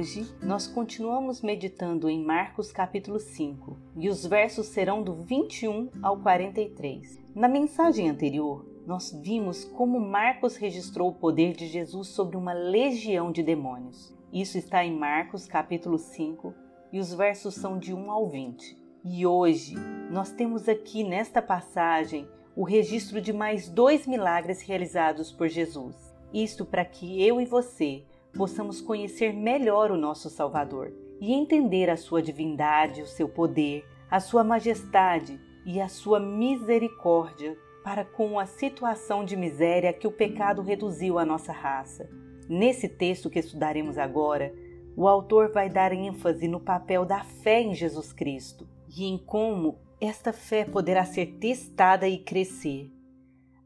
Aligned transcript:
hoje 0.00 0.34
nós 0.42 0.66
continuamos 0.66 1.42
meditando 1.42 2.08
em 2.08 2.24
Marcos 2.24 2.72
capítulo 2.72 3.20
5 3.20 3.76
e 3.96 4.08
os 4.08 4.24
versos 4.24 4.68
serão 4.68 5.02
do 5.02 5.14
21 5.14 5.90
ao 6.02 6.16
43. 6.16 7.18
Na 7.34 7.46
mensagem 7.46 8.08
anterior, 8.08 8.64
nós 8.86 9.12
vimos 9.12 9.62
como 9.62 10.00
Marcos 10.00 10.56
registrou 10.56 11.10
o 11.10 11.14
poder 11.14 11.52
de 11.52 11.66
Jesus 11.66 12.08
sobre 12.08 12.38
uma 12.38 12.54
legião 12.54 13.30
de 13.30 13.42
demônios. 13.42 14.16
Isso 14.32 14.56
está 14.56 14.82
em 14.82 14.96
Marcos 14.96 15.44
capítulo 15.44 15.98
5 15.98 16.54
e 16.90 16.98
os 16.98 17.12
versos 17.12 17.54
são 17.54 17.78
de 17.78 17.92
1 17.92 18.10
ao 18.10 18.26
20. 18.26 18.78
E 19.04 19.26
hoje 19.26 19.74
nós 20.10 20.32
temos 20.32 20.66
aqui 20.66 21.04
nesta 21.04 21.42
passagem 21.42 22.26
o 22.56 22.64
registro 22.64 23.20
de 23.20 23.34
mais 23.34 23.68
dois 23.68 24.06
milagres 24.06 24.62
realizados 24.62 25.30
por 25.30 25.46
Jesus. 25.46 25.94
Isto 26.32 26.64
para 26.64 26.86
que 26.86 27.22
eu 27.22 27.38
e 27.38 27.44
você 27.44 28.06
possamos 28.32 28.80
conhecer 28.80 29.32
melhor 29.32 29.90
o 29.90 29.96
nosso 29.96 30.30
Salvador 30.30 30.92
e 31.20 31.32
entender 31.32 31.90
a 31.90 31.96
sua 31.96 32.22
divindade, 32.22 33.02
o 33.02 33.06
seu 33.06 33.28
poder, 33.28 33.84
a 34.10 34.20
sua 34.20 34.42
majestade 34.42 35.40
e 35.64 35.80
a 35.80 35.88
sua 35.88 36.18
misericórdia 36.18 37.56
para 37.84 38.04
com 38.04 38.38
a 38.38 38.46
situação 38.46 39.24
de 39.24 39.36
miséria 39.36 39.92
que 39.92 40.06
o 40.06 40.12
pecado 40.12 40.62
reduziu 40.62 41.18
à 41.18 41.24
nossa 41.24 41.52
raça. 41.52 42.08
Nesse 42.48 42.88
texto 42.88 43.30
que 43.30 43.38
estudaremos 43.38 43.96
agora, 43.96 44.52
o 44.96 45.06
autor 45.06 45.52
vai 45.52 45.68
dar 45.68 45.92
ênfase 45.92 46.48
no 46.48 46.60
papel 46.60 47.04
da 47.04 47.22
fé 47.22 47.60
em 47.60 47.74
Jesus 47.74 48.12
Cristo 48.12 48.68
e 48.88 49.04
em 49.04 49.16
como 49.16 49.78
esta 50.00 50.32
fé 50.32 50.64
poderá 50.64 51.04
ser 51.04 51.38
testada 51.38 52.08
e 52.08 52.18
crescer. 52.18 52.90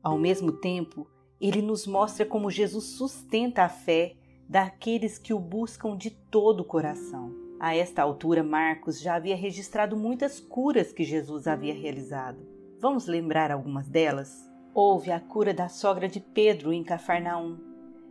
Ao 0.02 0.18
mesmo 0.18 0.52
tempo, 0.52 1.06
ele 1.40 1.62
nos 1.62 1.86
mostra 1.86 2.26
como 2.26 2.50
Jesus 2.50 2.96
sustenta 2.96 3.62
a 3.62 3.68
fé 3.68 4.16
daqueles 4.48 5.18
que 5.18 5.32
o 5.32 5.38
buscam 5.38 5.96
de 5.96 6.10
todo 6.10 6.60
o 6.60 6.64
coração. 6.64 7.32
A 7.58 7.74
esta 7.74 8.02
altura, 8.02 8.42
Marcos 8.42 9.00
já 9.00 9.14
havia 9.14 9.36
registrado 9.36 9.96
muitas 9.96 10.38
curas 10.40 10.92
que 10.92 11.04
Jesus 11.04 11.46
havia 11.46 11.74
realizado. 11.74 12.38
Vamos 12.80 13.06
lembrar 13.06 13.50
algumas 13.50 13.88
delas? 13.88 14.50
Houve 14.74 15.10
a 15.10 15.20
cura 15.20 15.54
da 15.54 15.68
sogra 15.68 16.08
de 16.08 16.20
Pedro 16.20 16.72
em 16.72 16.84
Cafarnaum. 16.84 17.58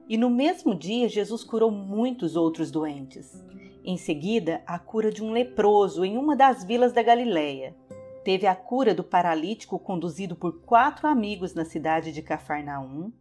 E 0.10 0.18
no 0.18 0.30
mesmo 0.30 0.74
dia, 0.74 1.08
Jesus 1.08 1.44
curou 1.44 1.70
muitos 1.70 2.36
outros 2.36 2.72
doentes. 2.72 3.44
Em 3.86 3.98
seguida, 3.98 4.64
a 4.66 4.80
cura 4.80 5.12
de 5.12 5.24
um 5.24 5.32
leproso 5.32 6.06
em 6.06 6.18
uma 6.18 6.36
das 6.36 6.64
vilas 6.64 6.94
da 6.94 7.04
Galileia. 7.04 7.76
Teve 8.24 8.48
a 8.48 8.56
cura 8.56 8.96
do 8.96 9.04
paralítico 9.04 9.78
conduzido 9.78 10.36
por 10.36 10.62
quatro 10.62 11.08
amigos 11.08 11.54
na 11.54 11.66
cidade 11.66 12.14
de 12.14 12.22
Cafarnaum. 12.22 13.12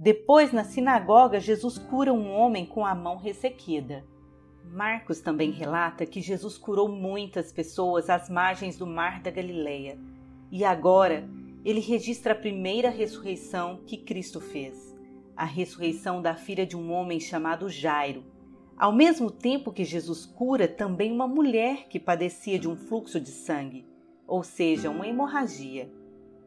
Depois, 0.00 0.52
na 0.52 0.62
sinagoga, 0.62 1.40
Jesus 1.40 1.76
cura 1.76 2.12
um 2.12 2.30
homem 2.30 2.64
com 2.64 2.86
a 2.86 2.94
mão 2.94 3.16
ressequida. 3.16 4.06
Marcos 4.64 5.20
também 5.20 5.50
relata 5.50 6.06
que 6.06 6.20
Jesus 6.20 6.56
curou 6.56 6.88
muitas 6.88 7.50
pessoas 7.50 8.08
às 8.08 8.30
margens 8.30 8.78
do 8.78 8.86
mar 8.86 9.20
da 9.20 9.28
Galileia 9.28 9.98
e 10.52 10.64
agora 10.64 11.28
ele 11.64 11.80
registra 11.80 12.32
a 12.32 12.36
primeira 12.36 12.90
ressurreição 12.90 13.80
que 13.86 13.96
Cristo 13.96 14.40
fez, 14.40 14.96
a 15.36 15.44
ressurreição 15.44 16.22
da 16.22 16.36
filha 16.36 16.64
de 16.64 16.76
um 16.76 16.92
homem 16.92 17.18
chamado 17.18 17.68
Jairo. 17.68 18.24
Ao 18.76 18.92
mesmo 18.92 19.32
tempo 19.32 19.72
que 19.72 19.84
Jesus 19.84 20.24
cura 20.24 20.68
também 20.68 21.10
uma 21.10 21.26
mulher 21.26 21.88
que 21.88 21.98
padecia 21.98 22.56
de 22.56 22.68
um 22.68 22.76
fluxo 22.76 23.18
de 23.18 23.30
sangue, 23.30 23.84
ou 24.28 24.44
seja, 24.44 24.90
uma 24.90 25.08
hemorragia. 25.08 25.90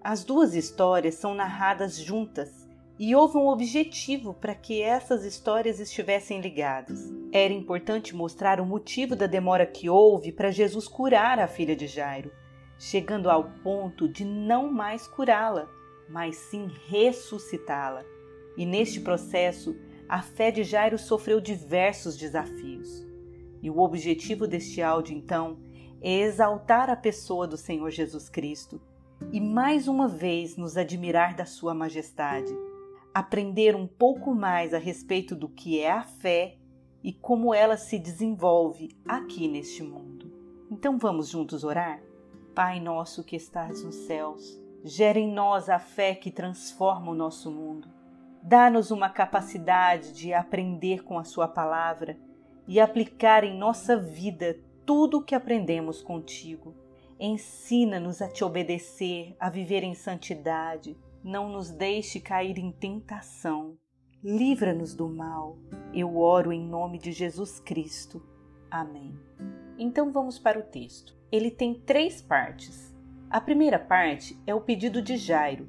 As 0.02 0.24
duas 0.24 0.56
histórias 0.56 1.16
são 1.16 1.36
narradas 1.36 1.98
juntas 1.98 2.61
e 3.02 3.16
houve 3.16 3.36
um 3.36 3.48
objetivo 3.48 4.34
para 4.34 4.54
que 4.54 4.82
essas 4.82 5.26
histórias 5.26 5.80
estivessem 5.80 6.40
ligadas. 6.40 7.12
Era 7.34 7.52
importante 7.52 8.16
mostrar 8.16 8.62
o 8.62 8.66
motivo 8.66 9.16
da 9.16 9.26
demora 9.26 9.66
que 9.66 9.90
houve 9.90 10.32
para 10.32 10.52
Jesus 10.52 10.88
curar 10.88 11.40
a 11.40 11.48
filha 11.48 11.76
de 11.76 11.88
Jairo 11.88 12.32
chegando 12.82 13.30
ao 13.30 13.44
ponto 13.64 14.10
de 14.10 14.26
não 14.26 14.72
mais 14.72 15.08
curá-la, 15.08 15.70
mas 16.10 16.36
sim 16.36 16.68
ressuscitá-la. 16.88 18.04
E 18.58 18.66
neste 18.66 19.00
processo, 19.00 19.76
a 20.10 20.20
fé 20.24 20.50
de 20.50 20.64
Jairo 20.64 20.98
sofreu 20.98 21.40
diversos 21.40 22.18
desafios. 22.18 23.06
E 23.62 23.70
o 23.70 23.78
objetivo 23.78 24.48
deste 24.48 24.82
áudio, 24.82 25.16
então, 25.16 25.60
é 26.02 26.22
exaltar 26.22 26.90
a 26.90 26.96
pessoa 26.96 27.48
do 27.48 27.56
Senhor 27.56 27.92
Jesus 27.92 28.30
Cristo 28.30 28.82
e 29.32 29.40
mais 29.40 29.88
uma 29.88 30.08
vez 30.08 30.58
nos 30.58 30.76
admirar 30.76 31.36
da 31.36 31.46
Sua 31.46 31.76
majestade, 31.76 32.52
aprender 33.14 33.76
um 33.76 33.86
pouco 33.86 34.34
mais 34.34 34.74
a 34.74 34.78
respeito 34.78 35.36
do 35.36 35.50
que 35.50 35.80
é 35.80 35.92
a 35.92 36.04
fé 36.04 36.58
e 37.04 37.12
como 37.12 37.54
ela 37.54 37.78
se 37.78 38.00
desenvolve 38.00 38.90
aqui 39.08 39.48
neste 39.48 39.84
mundo. 39.84 40.32
Então 40.70 40.98
vamos 40.98 41.30
juntos 41.30 41.64
orar? 41.64 42.02
Pai 42.56 42.80
nosso 42.80 43.24
que 43.24 43.36
estás 43.36 43.84
nos 43.84 43.96
céus, 43.96 44.60
gera 44.84 45.20
em 45.20 45.32
nós 45.32 45.70
a 45.70 45.80
fé 45.80 46.16
que 46.16 46.32
transforma 46.32 47.12
o 47.12 47.16
nosso 47.16 47.52
mundo. 47.52 47.88
Dá-nos 48.42 48.92
uma 48.92 49.10
capacidade 49.10 50.14
de 50.14 50.34
aprender 50.34 51.04
com 51.04 51.20
a 51.20 51.24
Sua 51.24 51.48
palavra 51.48 52.18
e 52.68 52.80
aplicar 52.80 53.44
em 53.44 53.58
nossa 53.58 53.98
vida 53.98 54.60
tudo 54.86 55.20
o 55.20 55.24
que 55.24 55.36
aprendemos 55.36 56.02
contigo. 56.02 56.76
Ensina-nos 57.20 58.22
a 58.22 58.28
te 58.28 58.44
obedecer, 58.44 59.36
a 59.40 59.50
viver 59.50 59.84
em 59.84 59.94
santidade. 59.94 60.98
Não 61.24 61.50
nos 61.50 61.72
deixe 61.72 62.20
cair 62.20 62.58
em 62.58 62.72
tentação. 62.72 63.78
Livra-nos 64.24 64.96
do 64.96 65.10
mal. 65.10 65.58
Eu 65.94 66.18
oro 66.18 66.52
em 66.52 66.66
nome 66.66 66.98
de 66.98 67.12
Jesus 67.12 67.60
Cristo. 67.60 68.22
Amém. 68.70 69.18
Então 69.78 70.12
vamos 70.12 70.38
para 70.38 70.60
o 70.60 70.64
texto 70.64 71.22
ele 71.32 71.50
tem 71.50 71.74
três 71.74 72.22
partes. 72.22 72.94
A 73.30 73.40
primeira 73.40 73.80
parte 73.80 74.38
é 74.46 74.54
o 74.54 74.60
pedido 74.60 75.02
de 75.02 75.16
Jairo. 75.16 75.68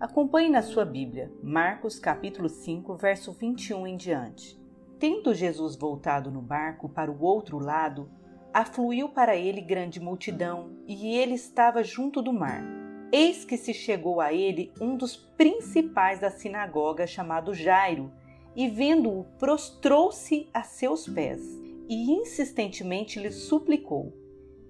Acompanhe 0.00 0.50
na 0.50 0.60
sua 0.60 0.84
Bíblia, 0.84 1.32
Marcos 1.42 1.98
capítulo 1.98 2.48
5, 2.48 2.96
verso 2.96 3.32
21 3.32 3.86
em 3.86 3.96
diante. 3.96 4.60
Tendo 4.98 5.32
Jesus 5.32 5.76
voltado 5.76 6.30
no 6.30 6.42
barco 6.42 6.88
para 6.88 7.10
o 7.10 7.22
outro 7.22 7.58
lado, 7.58 8.10
afluiu 8.52 9.08
para 9.08 9.36
ele 9.36 9.60
grande 9.60 10.00
multidão, 10.00 10.70
e 10.86 11.14
ele 11.16 11.34
estava 11.34 11.84
junto 11.84 12.20
do 12.20 12.32
mar. 12.32 12.64
Eis 13.12 13.44
que 13.44 13.56
se 13.56 13.72
chegou 13.72 14.20
a 14.20 14.32
ele 14.32 14.72
um 14.80 14.96
dos 14.96 15.16
principais 15.16 16.18
da 16.18 16.30
sinagoga, 16.30 17.06
chamado 17.06 17.54
Jairo, 17.54 18.12
e 18.54 18.68
vendo-o, 18.68 19.24
prostrou-se 19.38 20.48
a 20.52 20.62
seus 20.62 21.06
pés 21.06 21.40
e 21.88 22.12
insistentemente 22.12 23.20
lhe 23.20 23.30
suplicou: 23.30 24.12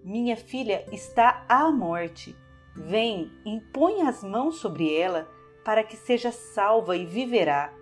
minha 0.05 0.37
filha 0.37 0.85
está 0.93 1.45
à 1.49 1.71
morte. 1.71 2.37
Vem, 2.75 3.31
impõe 3.45 4.03
as 4.03 4.23
mãos 4.23 4.57
sobre 4.59 4.95
ela 4.95 5.27
para 5.65 5.83
que 5.83 5.97
seja 5.97 6.31
salva 6.31 6.97
e 6.97 7.07
viverá. 7.07 7.73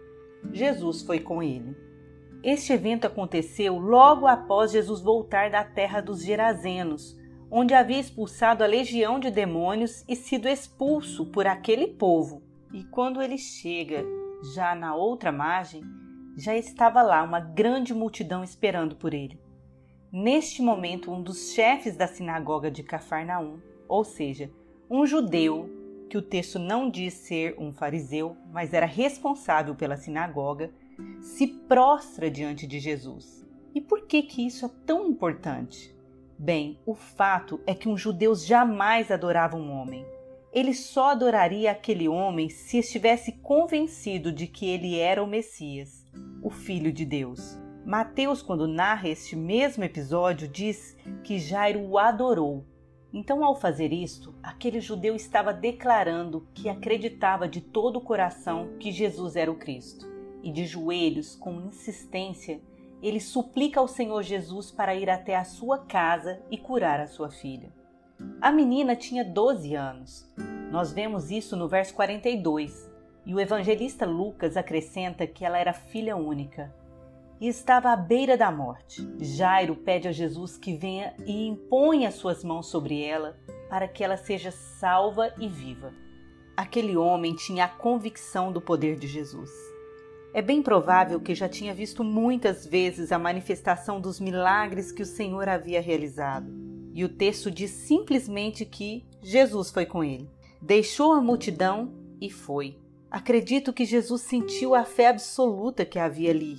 Jesus 0.52 1.02
foi 1.02 1.18
com 1.18 1.42
ele. 1.42 1.76
Este 2.42 2.72
evento 2.72 3.06
aconteceu 3.06 3.78
logo 3.78 4.26
após 4.26 4.70
Jesus 4.70 5.00
voltar 5.00 5.50
da 5.50 5.64
terra 5.64 6.00
dos 6.00 6.22
Gerazenos, 6.22 7.18
onde 7.50 7.74
havia 7.74 8.00
expulsado 8.00 8.64
a 8.64 8.66
legião 8.66 9.18
de 9.18 9.30
demônios 9.30 10.04
e 10.08 10.16
sido 10.16 10.48
expulso 10.48 11.26
por 11.26 11.46
aquele 11.46 11.88
povo. 11.88 12.42
E 12.72 12.82
quando 12.84 13.22
ele 13.22 13.38
chega, 13.38 14.04
já 14.54 14.74
na 14.74 14.94
outra 14.94 15.30
margem, 15.30 15.82
já 16.36 16.56
estava 16.56 17.00
lá 17.02 17.22
uma 17.22 17.40
grande 17.40 17.94
multidão 17.94 18.42
esperando 18.42 18.96
por 18.96 19.14
ele. 19.14 19.40
Neste 20.12 20.62
momento, 20.62 21.10
um 21.10 21.22
dos 21.22 21.52
chefes 21.52 21.96
da 21.96 22.06
sinagoga 22.06 22.70
de 22.70 22.82
Cafarnaum, 22.82 23.58
ou 23.88 24.04
seja, 24.04 24.50
um 24.90 25.06
judeu, 25.06 25.70
que 26.08 26.18
o 26.18 26.22
texto 26.22 26.58
não 26.58 26.88
diz 26.88 27.14
ser 27.14 27.56
um 27.58 27.72
fariseu, 27.72 28.36
mas 28.52 28.72
era 28.72 28.86
responsável 28.86 29.74
pela 29.74 29.96
sinagoga, 29.96 30.70
se 31.20 31.46
prostra 31.46 32.30
diante 32.30 32.66
de 32.66 32.78
Jesus. 32.78 33.44
E 33.74 33.80
por 33.80 34.06
que 34.06 34.22
que 34.22 34.46
isso 34.46 34.66
é 34.66 34.70
tão 34.86 35.08
importante? 35.08 35.93
Bem, 36.38 36.80
o 36.84 36.94
fato 36.94 37.60
é 37.66 37.74
que 37.74 37.88
um 37.88 37.96
judeu 37.96 38.34
jamais 38.34 39.10
adorava 39.10 39.56
um 39.56 39.70
homem. 39.70 40.04
Ele 40.52 40.74
só 40.74 41.10
adoraria 41.10 41.70
aquele 41.70 42.08
homem 42.08 42.48
se 42.48 42.78
estivesse 42.78 43.32
convencido 43.32 44.32
de 44.32 44.46
que 44.46 44.68
ele 44.68 44.98
era 44.98 45.22
o 45.22 45.26
Messias, 45.26 46.04
o 46.42 46.50
Filho 46.50 46.92
de 46.92 47.04
Deus. 47.04 47.58
Mateus, 47.84 48.40
quando 48.40 48.66
narra 48.66 49.08
este 49.08 49.36
mesmo 49.36 49.84
episódio, 49.84 50.48
diz 50.48 50.96
que 51.22 51.38
Jairo 51.38 51.80
o 51.80 51.98
adorou. 51.98 52.64
Então, 53.12 53.44
ao 53.44 53.54
fazer 53.54 53.92
isto, 53.92 54.34
aquele 54.42 54.80
judeu 54.80 55.14
estava 55.14 55.52
declarando 55.52 56.48
que 56.52 56.68
acreditava 56.68 57.46
de 57.46 57.60
todo 57.60 57.96
o 57.96 58.00
coração 58.00 58.70
que 58.80 58.90
Jesus 58.90 59.36
era 59.36 59.50
o 59.50 59.56
Cristo. 59.56 60.06
E 60.42 60.50
de 60.50 60.66
joelhos, 60.66 61.36
com 61.36 61.60
insistência, 61.60 62.60
ele 63.06 63.20
suplica 63.20 63.80
ao 63.80 63.86
Senhor 63.86 64.22
Jesus 64.22 64.70
para 64.70 64.94
ir 64.94 65.10
até 65.10 65.36
a 65.36 65.44
sua 65.44 65.78
casa 65.78 66.40
e 66.50 66.56
curar 66.56 67.00
a 67.00 67.06
sua 67.06 67.30
filha. 67.30 67.72
A 68.40 68.50
menina 68.50 68.96
tinha 68.96 69.24
12 69.24 69.74
anos. 69.74 70.32
Nós 70.70 70.92
vemos 70.92 71.30
isso 71.30 71.56
no 71.56 71.68
verso 71.68 71.94
42, 71.94 72.90
e 73.26 73.34
o 73.34 73.40
evangelista 73.40 74.06
Lucas 74.06 74.56
acrescenta 74.56 75.26
que 75.26 75.44
ela 75.44 75.58
era 75.58 75.72
filha 75.72 76.16
única 76.16 76.74
e 77.40 77.48
estava 77.48 77.90
à 77.90 77.96
beira 77.96 78.36
da 78.36 78.50
morte. 78.50 79.06
Jairo 79.18 79.76
pede 79.76 80.08
a 80.08 80.12
Jesus 80.12 80.56
que 80.56 80.74
venha 80.74 81.14
e 81.26 81.46
impõe 81.46 82.06
as 82.06 82.14
suas 82.14 82.42
mãos 82.42 82.66
sobre 82.68 83.02
ela 83.02 83.36
para 83.68 83.88
que 83.88 84.04
ela 84.04 84.16
seja 84.16 84.50
salva 84.50 85.32
e 85.38 85.48
viva. 85.48 85.92
Aquele 86.56 86.96
homem 86.96 87.34
tinha 87.34 87.64
a 87.64 87.68
convicção 87.68 88.52
do 88.52 88.60
poder 88.60 88.96
de 88.96 89.06
Jesus. 89.06 89.50
É 90.36 90.42
bem 90.42 90.60
provável 90.60 91.20
que 91.20 91.32
já 91.32 91.48
tinha 91.48 91.72
visto 91.72 92.02
muitas 92.02 92.66
vezes 92.66 93.12
a 93.12 93.18
manifestação 93.20 94.00
dos 94.00 94.18
milagres 94.18 94.90
que 94.90 95.00
o 95.00 95.06
Senhor 95.06 95.48
havia 95.48 95.80
realizado. 95.80 96.52
E 96.92 97.04
o 97.04 97.08
texto 97.08 97.52
diz 97.52 97.70
simplesmente 97.70 98.64
que 98.64 99.06
Jesus 99.22 99.70
foi 99.70 99.86
com 99.86 100.02
ele. 100.02 100.28
Deixou 100.60 101.12
a 101.12 101.20
multidão 101.20 101.94
e 102.20 102.28
foi. 102.28 102.76
Acredito 103.08 103.72
que 103.72 103.84
Jesus 103.84 104.22
sentiu 104.22 104.74
a 104.74 104.84
fé 104.84 105.06
absoluta 105.06 105.84
que 105.84 106.00
havia 106.00 106.30
ali. 106.30 106.56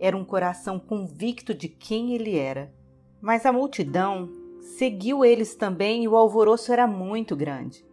Era 0.00 0.16
um 0.16 0.24
coração 0.24 0.80
convicto 0.80 1.54
de 1.54 1.68
quem 1.68 2.12
ele 2.12 2.36
era. 2.36 2.74
Mas 3.20 3.46
a 3.46 3.52
multidão 3.52 4.28
seguiu 4.76 5.24
eles 5.24 5.54
também 5.54 6.02
e 6.02 6.08
o 6.08 6.16
alvoroço 6.16 6.72
era 6.72 6.88
muito 6.88 7.36
grande. 7.36 7.86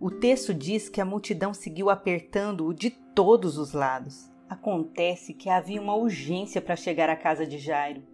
O 0.00 0.10
texto 0.10 0.52
diz 0.52 0.88
que 0.88 1.00
a 1.00 1.04
multidão 1.04 1.54
seguiu 1.54 1.88
apertando-o 1.88 2.74
de 2.74 2.90
todos 2.90 3.58
os 3.58 3.72
lados. 3.72 4.34
Acontece 4.48 5.34
que 5.34 5.50
havia 5.50 5.82
uma 5.82 5.96
urgência 5.96 6.62
para 6.62 6.76
chegar 6.76 7.10
à 7.10 7.16
casa 7.16 7.44
de 7.44 7.58
Jairo. 7.58 8.04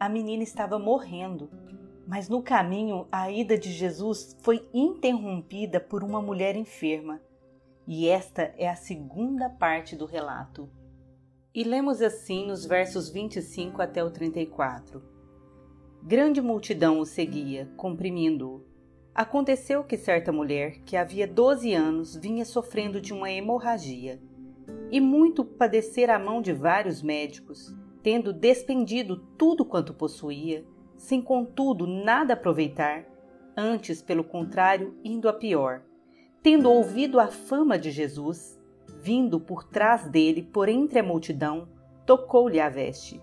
A 0.00 0.08
menina 0.08 0.42
estava 0.42 0.78
morrendo, 0.78 1.50
mas 2.08 2.30
no 2.30 2.42
caminho 2.42 3.06
a 3.12 3.30
ida 3.30 3.58
de 3.58 3.70
Jesus 3.70 4.34
foi 4.40 4.66
interrompida 4.72 5.78
por 5.78 6.02
uma 6.02 6.22
mulher 6.22 6.56
enferma. 6.56 7.20
E 7.86 8.08
esta 8.08 8.54
é 8.56 8.70
a 8.70 8.74
segunda 8.74 9.50
parte 9.50 9.94
do 9.94 10.06
relato. 10.06 10.66
E 11.54 11.62
lemos 11.62 12.00
assim 12.00 12.46
nos 12.46 12.64
versos 12.64 13.10
25 13.10 13.82
até 13.82 14.02
o 14.02 14.10
34. 14.10 15.02
Grande 16.02 16.40
multidão 16.40 17.00
o 17.00 17.04
seguia, 17.04 17.70
comprimindo-o. 17.76 18.64
Aconteceu 19.14 19.84
que 19.84 19.98
certa 19.98 20.32
mulher, 20.32 20.78
que 20.86 20.96
havia 20.96 21.26
doze 21.26 21.74
anos, 21.74 22.16
vinha 22.16 22.46
sofrendo 22.46 22.98
de 22.98 23.12
uma 23.12 23.30
hemorragia 23.30 24.18
e 24.90 25.00
muito 25.00 25.44
padecer 25.44 26.10
à 26.10 26.18
mão 26.18 26.42
de 26.42 26.52
vários 26.52 27.02
médicos, 27.02 27.74
tendo 28.02 28.32
despendido 28.32 29.16
tudo 29.38 29.64
quanto 29.64 29.94
possuía, 29.94 30.64
sem 30.96 31.22
contudo 31.22 31.86
nada 31.86 32.34
aproveitar, 32.34 33.06
antes, 33.56 34.02
pelo 34.02 34.24
contrário, 34.24 34.94
indo 35.02 35.28
a 35.28 35.32
pior. 35.32 35.82
Tendo 36.42 36.70
ouvido 36.70 37.20
a 37.20 37.28
fama 37.28 37.78
de 37.78 37.90
Jesus, 37.90 38.60
vindo 39.00 39.40
por 39.40 39.64
trás 39.64 40.08
dele, 40.08 40.42
por 40.42 40.68
entre 40.68 40.98
a 40.98 41.02
multidão, 41.02 41.68
tocou-lhe 42.04 42.60
a 42.60 42.68
veste, 42.68 43.20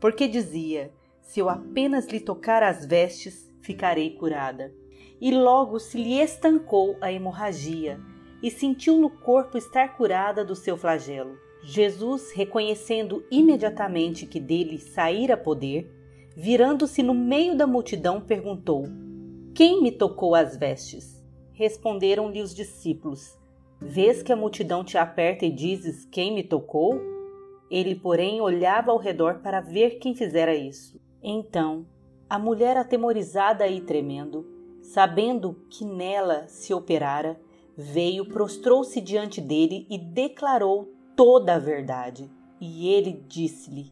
porque 0.00 0.26
dizia: 0.26 0.92
Se 1.20 1.40
eu 1.40 1.48
apenas 1.48 2.06
lhe 2.08 2.20
tocar 2.20 2.62
as 2.62 2.84
vestes, 2.84 3.50
ficarei 3.60 4.10
curada. 4.16 4.72
E 5.20 5.30
logo 5.30 5.78
se 5.78 6.02
lhe 6.02 6.20
estancou 6.20 6.96
a 7.00 7.12
hemorragia, 7.12 8.00
e 8.42 8.50
sentiu 8.50 8.98
no 8.98 9.08
corpo 9.08 9.56
estar 9.56 9.96
curada 9.96 10.44
do 10.44 10.56
seu 10.56 10.76
flagelo. 10.76 11.38
Jesus, 11.62 12.32
reconhecendo 12.32 13.24
imediatamente 13.30 14.26
que 14.26 14.40
dele 14.40 14.78
saíra 14.78 15.36
poder, 15.36 15.88
virando-se 16.36 17.02
no 17.02 17.14
meio 17.14 17.56
da 17.56 17.66
multidão, 17.66 18.20
perguntou: 18.20 18.84
Quem 19.54 19.80
me 19.80 19.92
tocou 19.92 20.34
as 20.34 20.56
vestes? 20.56 21.22
Responderam-lhe 21.52 22.42
os 22.42 22.52
discípulos: 22.54 23.38
Vês 23.80 24.22
que 24.22 24.32
a 24.32 24.36
multidão 24.36 24.82
te 24.82 24.98
aperta 24.98 25.46
e 25.46 25.50
dizes: 25.50 26.04
Quem 26.06 26.34
me 26.34 26.42
tocou? 26.42 27.00
Ele, 27.70 27.94
porém, 27.94 28.40
olhava 28.40 28.90
ao 28.90 28.98
redor 28.98 29.38
para 29.38 29.60
ver 29.60 29.98
quem 29.98 30.14
fizera 30.14 30.54
isso. 30.54 31.00
Então, 31.22 31.86
a 32.28 32.38
mulher 32.38 32.76
atemorizada 32.76 33.66
e 33.68 33.80
tremendo, 33.80 34.46
sabendo 34.82 35.56
que 35.70 35.84
nela 35.84 36.48
se 36.48 36.74
operara, 36.74 37.40
veio, 37.76 38.26
prostrou-se 38.26 39.00
diante 39.00 39.40
dele 39.40 39.86
e 39.90 39.98
declarou 39.98 40.92
toda 41.16 41.54
a 41.54 41.58
verdade. 41.58 42.30
E 42.60 42.88
ele 42.88 43.24
disse-lhe: 43.28 43.90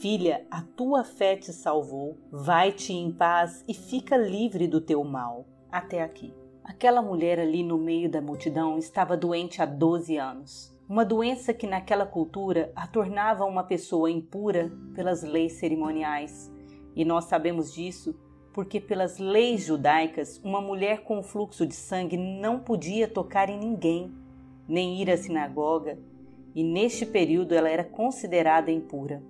Filha, 0.00 0.46
a 0.50 0.62
tua 0.62 1.02
fé 1.02 1.36
te 1.36 1.52
salvou, 1.52 2.18
vai-te 2.30 2.92
em 2.92 3.10
paz 3.10 3.64
e 3.66 3.74
fica 3.74 4.16
livre 4.16 4.68
do 4.68 4.80
teu 4.80 5.02
mal. 5.02 5.46
Até 5.70 6.02
aqui. 6.02 6.32
Aquela 6.62 7.02
mulher 7.02 7.38
ali 7.38 7.62
no 7.62 7.76
meio 7.76 8.10
da 8.10 8.22
multidão 8.22 8.78
estava 8.78 9.16
doente 9.16 9.60
há 9.60 9.66
12 9.66 10.16
anos. 10.16 10.74
Uma 10.88 11.04
doença 11.04 11.52
que 11.52 11.66
naquela 11.66 12.06
cultura 12.06 12.70
a 12.76 12.86
tornava 12.86 13.44
uma 13.44 13.64
pessoa 13.64 14.10
impura 14.10 14.70
pelas 14.94 15.22
leis 15.22 15.54
cerimoniais. 15.54 16.52
E 16.94 17.04
nós 17.04 17.24
sabemos 17.24 17.72
disso 17.72 18.14
porque, 18.54 18.80
pelas 18.80 19.18
leis 19.18 19.66
judaicas, 19.66 20.40
uma 20.44 20.60
mulher 20.60 21.02
com 21.02 21.24
fluxo 21.24 21.66
de 21.66 21.74
sangue 21.74 22.16
não 22.16 22.60
podia 22.60 23.08
tocar 23.08 23.50
em 23.50 23.58
ninguém, 23.58 24.14
nem 24.68 25.02
ir 25.02 25.10
à 25.10 25.16
sinagoga, 25.16 25.98
e 26.54 26.62
neste 26.62 27.04
período 27.04 27.52
ela 27.52 27.68
era 27.68 27.82
considerada 27.82 28.70
impura. 28.70 29.20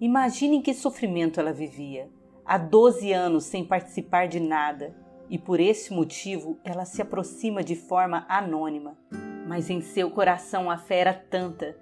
Imaginem 0.00 0.60
que 0.60 0.74
sofrimento 0.74 1.38
ela 1.38 1.52
vivia, 1.52 2.10
há 2.44 2.58
12 2.58 3.12
anos 3.12 3.44
sem 3.44 3.64
participar 3.64 4.26
de 4.26 4.40
nada, 4.40 4.96
e 5.30 5.38
por 5.38 5.60
esse 5.60 5.94
motivo 5.94 6.58
ela 6.64 6.84
se 6.84 7.00
aproxima 7.00 7.62
de 7.62 7.76
forma 7.76 8.26
anônima. 8.28 8.98
Mas 9.46 9.70
em 9.70 9.80
seu 9.80 10.10
coração 10.10 10.68
a 10.68 10.76
fé 10.76 10.98
era 10.98 11.14
tanta 11.14 11.76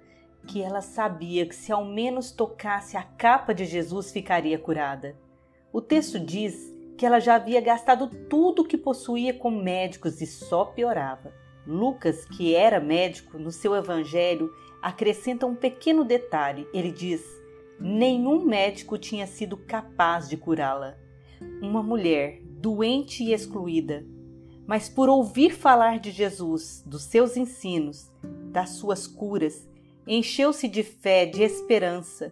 que 0.47 0.61
ela 0.61 0.81
sabia 0.81 1.47
que 1.47 1.55
se 1.55 1.71
ao 1.71 1.83
menos 1.83 2.31
tocasse 2.31 2.95
a 2.95 3.01
capa 3.01 3.55
de 3.55 3.65
Jesus 3.65 4.11
ficaria 4.11 4.59
curada. 4.59 5.15
O 5.73 5.81
texto 5.81 6.19
diz 6.19 6.71
que 7.01 7.05
ela 7.07 7.19
já 7.19 7.33
havia 7.33 7.59
gastado 7.59 8.07
tudo 8.29 8.61
o 8.61 8.63
que 8.63 8.77
possuía 8.77 9.33
com 9.33 9.49
médicos 9.49 10.21
e 10.21 10.27
só 10.27 10.65
piorava. 10.65 11.33
Lucas, 11.65 12.25
que 12.25 12.53
era 12.53 12.79
médico, 12.79 13.39
no 13.39 13.49
seu 13.49 13.75
evangelho 13.75 14.53
acrescenta 14.83 15.47
um 15.47 15.55
pequeno 15.55 16.03
detalhe. 16.05 16.67
Ele 16.71 16.91
diz: 16.91 17.23
nenhum 17.79 18.45
médico 18.45 18.99
tinha 18.99 19.25
sido 19.25 19.57
capaz 19.57 20.29
de 20.29 20.37
curá-la. 20.37 20.95
Uma 21.59 21.81
mulher 21.81 22.39
doente 22.43 23.23
e 23.23 23.33
excluída, 23.33 24.05
mas 24.67 24.87
por 24.87 25.09
ouvir 25.09 25.55
falar 25.55 25.97
de 25.97 26.11
Jesus, 26.11 26.83
dos 26.85 27.01
seus 27.05 27.35
ensinos, 27.35 28.11
das 28.51 28.73
suas 28.73 29.07
curas, 29.07 29.67
encheu-se 30.05 30.67
de 30.67 30.83
fé, 30.83 31.25
de 31.25 31.41
esperança, 31.41 32.31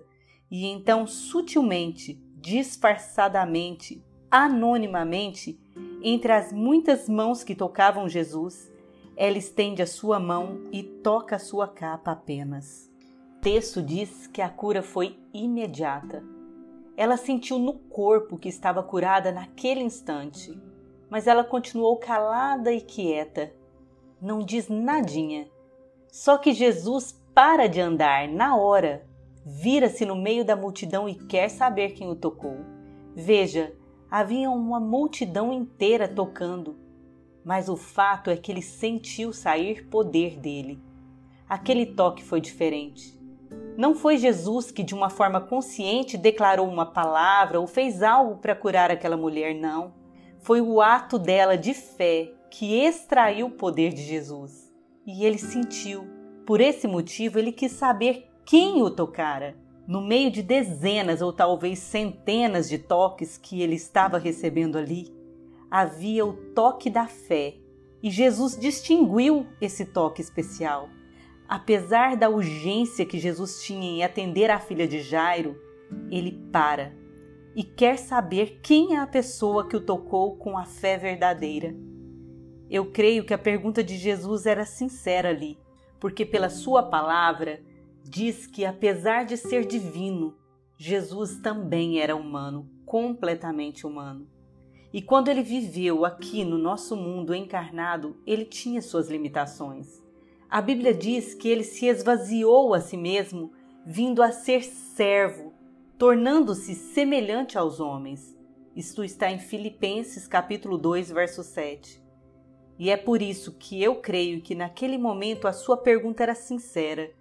e 0.52 0.68
então 0.68 1.08
sutilmente, 1.08 2.22
disfarçadamente, 2.36 4.08
anonimamente 4.32 5.60
entre 6.02 6.32
as 6.32 6.54
muitas 6.54 7.10
mãos 7.10 7.44
que 7.44 7.56
tocavam 7.56 8.08
Jesus, 8.08 8.72
ela 9.16 9.38
estende 9.38 9.82
a 9.82 9.88
sua 9.88 10.20
mão 10.20 10.62
e 10.72 10.82
toca 10.82 11.36
a 11.36 11.40
sua 11.40 11.68
capa 11.68 12.12
apenas. 12.12 12.90
O 13.38 13.42
texto 13.42 13.82
diz 13.82 14.28
que 14.28 14.42
a 14.42 14.50
cura 14.50 14.82
foi 14.82 15.18
imediata. 15.34 16.24
Ela 16.96 17.18
sentiu 17.18 17.58
no 17.60 17.74
corpo 17.74 18.38
que 18.38 18.50
estava 18.50 18.84
curada 18.84 19.32
naquele 19.32 19.82
instante, 19.82 20.58
mas 21.10 21.28
ela 21.28 21.44
continuou 21.44 21.98
calada 21.98 22.72
e 22.72 22.82
quieta. 22.82 23.54
Não 24.22 24.40
diz 24.40 24.68
nadinha. 24.70 25.50
Só 26.12 26.38
que 26.38 26.54
Jesus 26.54 27.20
para 27.34 27.68
de 27.68 27.80
andar 27.80 28.28
na 28.28 28.58
hora, 28.58 29.06
vira-se 29.46 30.06
no 30.06 30.16
meio 30.16 30.44
da 30.44 30.56
multidão 30.56 31.08
e 31.08 31.16
quer 31.16 31.50
saber 31.50 31.92
quem 31.92 32.10
o 32.10 32.16
tocou. 32.16 32.58
Veja, 33.16 33.74
havia 34.10 34.50
uma 34.50 34.80
multidão 34.80 35.54
inteira 35.54 36.08
tocando, 36.08 36.78
mas 37.44 37.70
o 37.70 37.78
fato 37.78 38.30
é 38.30 38.38
que 38.38 38.52
ele 38.52 38.62
sentiu 38.62 39.32
sair 39.32 39.88
poder 39.88 40.40
dele. 40.40 40.82
Aquele 41.48 41.86
toque 41.86 42.24
foi 42.24 42.42
diferente. 42.42 43.20
Não 43.78 43.96
foi 43.96 44.18
Jesus 44.18 44.72
que, 44.72 44.84
de 44.84 44.94
uma 44.94 45.10
forma 45.10 45.40
consciente, 45.40 46.18
declarou 46.18 46.68
uma 46.68 46.86
palavra 46.86 47.60
ou 47.60 47.66
fez 47.66 48.04
algo 48.04 48.38
para 48.38 48.56
curar 48.56 48.92
aquela 48.92 49.18
mulher, 49.18 49.56
não. 49.56 49.94
Foi 50.40 50.62
o 50.62 50.82
ato 50.82 51.18
dela 51.18 51.58
de 51.58 51.74
fé 51.74 52.34
que 52.52 52.76
extraiu 52.76 53.48
o 53.48 53.52
poder 53.52 53.94
de 53.94 54.04
Jesus. 54.04 54.72
E 55.06 55.26
ele 55.26 55.38
sentiu. 55.38 56.08
Por 56.46 56.62
esse 56.62 56.88
motivo, 56.88 57.40
ele 57.40 57.52
quis 57.52 57.72
saber 57.72 58.30
quem 58.46 58.82
o 58.82 58.90
tocara 58.90 59.56
no 59.90 60.02
meio 60.02 60.30
de 60.30 60.44
dezenas 60.44 61.20
ou 61.20 61.34
talvez 61.34 61.80
centenas 61.80 62.70
de 62.70 62.78
toques 62.78 63.40
que 63.40 63.64
ele 63.64 63.74
estava 63.74 64.20
recebendo 64.20 64.78
ali, 64.78 65.12
havia 65.68 66.24
o 66.24 66.34
toque 66.54 66.92
da 66.92 67.08
fé. 67.08 67.56
E 68.04 68.12
Jesus 68.12 68.56
distinguiu 68.56 69.48
esse 69.60 69.84
toque 69.86 70.22
especial. 70.22 70.90
Apesar 71.48 72.16
da 72.16 72.30
urgência 72.30 73.04
que 73.04 73.18
Jesus 73.18 73.64
tinha 73.64 73.90
em 73.90 74.04
atender 74.04 74.52
a 74.52 74.60
filha 74.60 74.88
de 74.88 75.02
Jairo, 75.02 75.60
ele 76.12 76.34
para 76.52 76.94
e 77.56 77.64
quer 77.64 77.98
saber 77.98 78.60
quem 78.62 78.94
é 78.94 79.00
a 79.00 79.08
pessoa 79.08 79.68
que 79.68 79.76
o 79.76 79.82
tocou 79.82 80.38
com 80.38 80.56
a 80.56 80.66
fé 80.66 81.00
verdadeira. 81.00 81.76
Eu 82.70 82.92
creio 82.92 83.26
que 83.26 83.34
a 83.34 83.40
pergunta 83.40 83.84
de 83.84 83.98
Jesus 83.98 84.46
era 84.46 84.68
sincera 84.68 85.30
ali, 85.30 85.58
porque 86.00 86.28
pela 86.28 86.48
sua 86.48 86.84
palavra 86.84 87.68
diz 88.10 88.48
que, 88.48 88.66
apesar 88.66 89.24
de 89.24 89.38
ser 89.38 89.66
divino, 89.66 90.36
Jesus 90.76 91.40
também 91.42 92.00
era 92.00 92.16
humano, 92.16 92.68
completamente 92.84 93.86
humano. 93.86 94.28
E 94.92 95.00
quando 95.00 95.28
ele 95.28 95.44
viveu 95.44 96.04
aqui 96.04 96.44
no 96.44 96.58
nosso 96.58 96.96
mundo 96.98 97.36
encarnado, 97.36 98.18
ele 98.26 98.46
tinha 98.46 98.82
suas 98.82 99.10
limitações. 99.10 100.04
A 100.50 100.60
Bíblia 100.60 100.92
diz 100.92 101.36
que 101.36 101.48
ele 101.48 101.64
se 101.64 101.86
esvaziou 101.86 102.74
a 102.74 102.82
si 102.82 102.98
mesmo, 102.98 103.52
vindo 103.86 104.24
a 104.24 104.32
ser 104.32 104.64
servo, 104.64 105.54
tornando-se 105.96 106.74
semelhante 106.74 107.60
aos 107.60 107.80
homens. 107.80 108.36
Isto 108.76 109.04
está 109.04 109.30
em 109.30 109.38
Filipenses 109.38 110.28
capítulo 110.28 110.80
2, 110.80 111.12
verso 111.12 111.44
7. 111.44 112.02
E 112.80 112.90
é 112.90 112.98
por 112.98 113.22
isso 113.22 113.52
que 113.52 113.84
eu 113.84 113.98
creio 113.98 114.42
que 114.42 114.56
naquele 114.56 114.98
momento 114.98 115.48
a 115.48 115.54
sua 115.54 115.78
pergunta 115.78 116.24
era 116.24 116.34
sincera. 116.34 117.19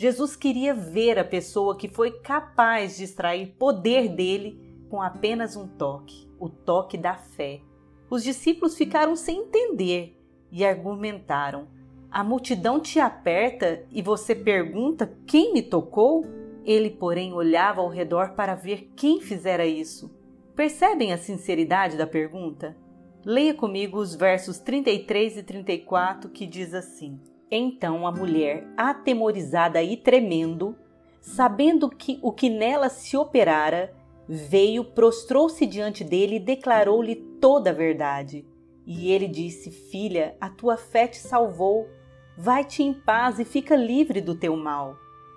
Jesus 0.00 0.36
queria 0.36 0.72
ver 0.72 1.18
a 1.18 1.24
pessoa 1.24 1.76
que 1.76 1.88
foi 1.88 2.20
capaz 2.20 2.96
de 2.96 3.02
extrair 3.02 3.56
poder 3.58 4.08
dele 4.08 4.56
com 4.88 5.02
apenas 5.02 5.56
um 5.56 5.66
toque, 5.66 6.30
o 6.38 6.48
toque 6.48 6.96
da 6.96 7.16
fé. 7.16 7.60
Os 8.08 8.22
discípulos 8.22 8.76
ficaram 8.76 9.16
sem 9.16 9.40
entender 9.40 10.16
e 10.52 10.64
argumentaram: 10.64 11.66
A 12.08 12.22
multidão 12.22 12.78
te 12.78 13.00
aperta 13.00 13.84
e 13.90 14.00
você 14.00 14.36
pergunta 14.36 15.12
quem 15.26 15.52
me 15.52 15.62
tocou? 15.62 16.24
Ele, 16.64 16.90
porém, 16.90 17.32
olhava 17.32 17.80
ao 17.80 17.88
redor 17.88 18.34
para 18.34 18.54
ver 18.54 18.92
quem 18.94 19.20
fizera 19.20 19.66
isso. 19.66 20.14
Percebem 20.54 21.12
a 21.12 21.18
sinceridade 21.18 21.96
da 21.96 22.06
pergunta? 22.06 22.76
Leia 23.24 23.52
comigo 23.52 23.98
os 23.98 24.14
versos 24.14 24.60
33 24.60 25.38
e 25.38 25.42
34 25.42 26.30
que 26.30 26.46
diz 26.46 26.72
assim: 26.72 27.18
então 27.50 28.06
a 28.06 28.12
mulher, 28.12 28.66
atemorizada 28.76 29.82
e 29.82 29.96
tremendo, 29.96 30.76
sabendo 31.20 31.88
que 31.88 32.18
o 32.22 32.30
que 32.30 32.50
nela 32.50 32.88
se 32.88 33.16
operara, 33.16 33.94
veio, 34.28 34.84
prostrou-se 34.84 35.64
diante 35.64 36.04
dele 36.04 36.36
e 36.36 36.40
declarou-lhe 36.40 37.16
toda 37.40 37.70
a 37.70 37.74
verdade. 37.74 38.44
E 38.86 39.10
ele 39.10 39.26
disse: 39.26 39.70
Filha, 39.70 40.36
a 40.40 40.50
tua 40.50 40.76
fé 40.76 41.06
te 41.06 41.18
salvou. 41.18 41.88
Vai-te 42.36 42.82
em 42.82 42.92
paz 42.92 43.38
e 43.38 43.44
fica 43.44 43.74
livre 43.74 44.20
do 44.20 44.34
teu 44.34 44.56
mal. 44.56 44.96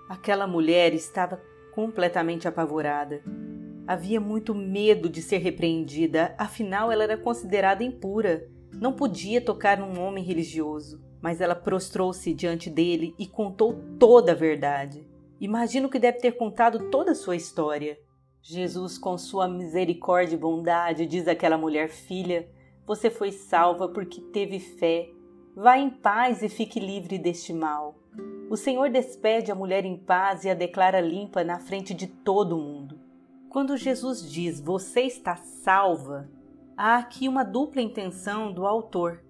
Aquela 0.09 0.45
mulher 0.45 0.93
estava 0.93 1.41
completamente 1.73 2.47
apavorada. 2.47 3.23
Havia 3.87 4.19
muito 4.19 4.53
medo 4.53 5.09
de 5.09 5.21
ser 5.21 5.39
repreendida, 5.39 6.35
afinal 6.37 6.91
ela 6.91 7.03
era 7.03 7.17
considerada 7.17 7.83
impura. 7.83 8.47
Não 8.73 8.93
podia 8.93 9.41
tocar 9.41 9.77
num 9.77 9.99
homem 9.99 10.23
religioso 10.23 11.10
mas 11.21 11.39
ela 11.39 11.55
prostrou-se 11.55 12.33
diante 12.33 12.69
dele 12.69 13.13
e 13.19 13.27
contou 13.27 13.79
toda 13.99 14.31
a 14.31 14.35
verdade. 14.35 15.07
Imagino 15.39 15.89
que 15.89 15.99
deve 15.99 16.19
ter 16.19 16.33
contado 16.33 16.89
toda 16.89 17.11
a 17.11 17.15
sua 17.15 17.35
história. 17.35 17.97
Jesus, 18.41 18.97
com 18.97 19.17
sua 19.17 19.47
misericórdia 19.47 20.35
e 20.35 20.39
bondade, 20.39 21.05
diz 21.05 21.27
àquela 21.27 21.57
mulher: 21.57 21.89
Filha, 21.89 22.49
você 22.85 23.09
foi 23.09 23.31
salva 23.31 23.87
porque 23.87 24.19
teve 24.19 24.59
fé. 24.59 25.09
Vá 25.55 25.77
em 25.77 25.89
paz 25.89 26.41
e 26.41 26.49
fique 26.49 26.79
livre 26.79 27.17
deste 27.17 27.53
mal. 27.53 27.95
O 28.49 28.57
Senhor 28.57 28.89
despede 28.89 29.51
a 29.51 29.55
mulher 29.55 29.85
em 29.85 29.97
paz 29.97 30.43
e 30.43 30.49
a 30.49 30.53
declara 30.53 30.99
limpa 30.99 31.43
na 31.43 31.59
frente 31.59 31.93
de 31.93 32.07
todo 32.07 32.57
mundo. 32.57 32.99
Quando 33.49 33.77
Jesus 33.77 34.29
diz 34.29 34.59
você 34.59 35.01
está 35.01 35.35
salva, 35.35 36.29
há 36.75 36.97
aqui 36.97 37.27
uma 37.27 37.43
dupla 37.43 37.81
intenção 37.81 38.51
do 38.51 38.65
autor 38.65 39.23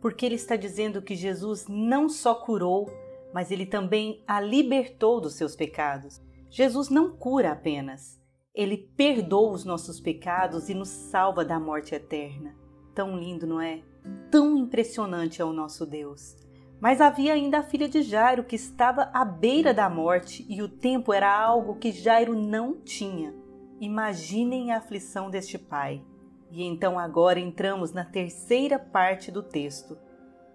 porque 0.00 0.24
ele 0.24 0.34
está 0.34 0.56
dizendo 0.56 1.02
que 1.02 1.14
Jesus 1.14 1.66
não 1.68 2.08
só 2.08 2.34
curou, 2.34 2.88
mas 3.32 3.50
ele 3.50 3.66
também 3.66 4.22
a 4.26 4.40
libertou 4.40 5.20
dos 5.20 5.34
seus 5.34 5.54
pecados. 5.54 6.20
Jesus 6.50 6.88
não 6.88 7.10
cura 7.10 7.52
apenas, 7.52 8.18
ele 8.54 8.76
perdoa 8.96 9.52
os 9.52 9.64
nossos 9.64 10.00
pecados 10.00 10.68
e 10.68 10.74
nos 10.74 10.88
salva 10.88 11.44
da 11.44 11.60
morte 11.60 11.94
eterna. 11.94 12.56
Tão 12.94 13.16
lindo, 13.16 13.46
não 13.46 13.60
é? 13.60 13.82
Tão 14.30 14.56
impressionante 14.56 15.40
é 15.40 15.44
o 15.44 15.52
nosso 15.52 15.86
Deus. 15.86 16.36
Mas 16.80 17.00
havia 17.00 17.34
ainda 17.34 17.58
a 17.58 17.62
filha 17.62 17.88
de 17.88 18.02
Jairo 18.02 18.44
que 18.44 18.56
estava 18.56 19.10
à 19.12 19.24
beira 19.24 19.74
da 19.74 19.88
morte 19.88 20.44
e 20.48 20.62
o 20.62 20.68
tempo 20.68 21.12
era 21.12 21.32
algo 21.32 21.76
que 21.76 21.92
Jairo 21.92 22.34
não 22.34 22.80
tinha. 22.80 23.34
Imaginem 23.80 24.72
a 24.72 24.78
aflição 24.78 25.30
deste 25.30 25.56
pai. 25.56 26.02
E 26.50 26.64
então 26.64 26.98
agora 26.98 27.38
entramos 27.38 27.92
na 27.92 28.04
terceira 28.04 28.78
parte 28.78 29.30
do 29.30 29.42
texto, 29.42 29.98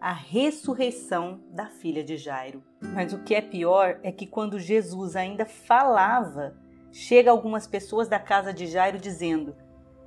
a 0.01 0.11
ressurreição 0.11 1.39
da 1.51 1.67
filha 1.67 2.03
de 2.03 2.17
Jairo. 2.17 2.63
Mas 2.81 3.13
o 3.13 3.23
que 3.23 3.35
é 3.35 3.41
pior 3.41 3.99
é 4.03 4.11
que 4.11 4.25
quando 4.25 4.59
Jesus 4.59 5.15
ainda 5.15 5.45
falava, 5.45 6.55
chega 6.91 7.29
algumas 7.31 7.67
pessoas 7.67 8.07
da 8.07 8.19
casa 8.19 8.53
de 8.53 8.65
Jairo 8.65 8.97
dizendo: 8.97 9.55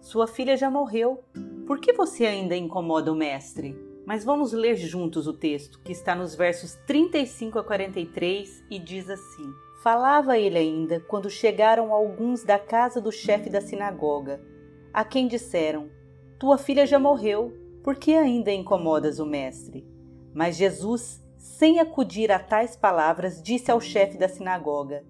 Sua 0.00 0.26
filha 0.26 0.56
já 0.56 0.70
morreu. 0.70 1.24
Por 1.66 1.80
que 1.80 1.92
você 1.92 2.26
ainda 2.26 2.56
incomoda 2.56 3.12
o 3.12 3.16
mestre? 3.16 3.76
Mas 4.04 4.24
vamos 4.24 4.52
ler 4.52 4.76
juntos 4.76 5.26
o 5.26 5.32
texto, 5.32 5.80
que 5.80 5.92
está 5.92 6.14
nos 6.14 6.34
versos 6.34 6.74
35 6.86 7.58
a 7.58 7.64
43 7.64 8.64
e 8.70 8.78
diz 8.78 9.08
assim: 9.08 9.52
Falava 9.82 10.36
ele 10.36 10.58
ainda 10.58 11.00
quando 11.00 11.30
chegaram 11.30 11.92
alguns 11.92 12.42
da 12.42 12.58
casa 12.58 13.00
do 13.00 13.12
chefe 13.12 13.48
da 13.48 13.60
sinagoga 13.60 14.55
a 14.96 15.04
quem 15.04 15.28
disseram: 15.28 15.90
Tua 16.38 16.56
filha 16.56 16.86
já 16.86 16.98
morreu, 16.98 17.52
por 17.84 17.96
que 17.96 18.14
ainda 18.14 18.50
incomodas 18.50 19.18
o 19.18 19.26
mestre? 19.26 19.86
Mas 20.32 20.56
Jesus, 20.56 21.22
sem 21.36 21.78
acudir 21.78 22.32
a 22.32 22.38
tais 22.38 22.74
palavras, 22.74 23.42
disse 23.42 23.70
ao 23.70 23.78
chefe 23.78 24.16
da 24.16 24.26
sinagoga: 24.26 25.04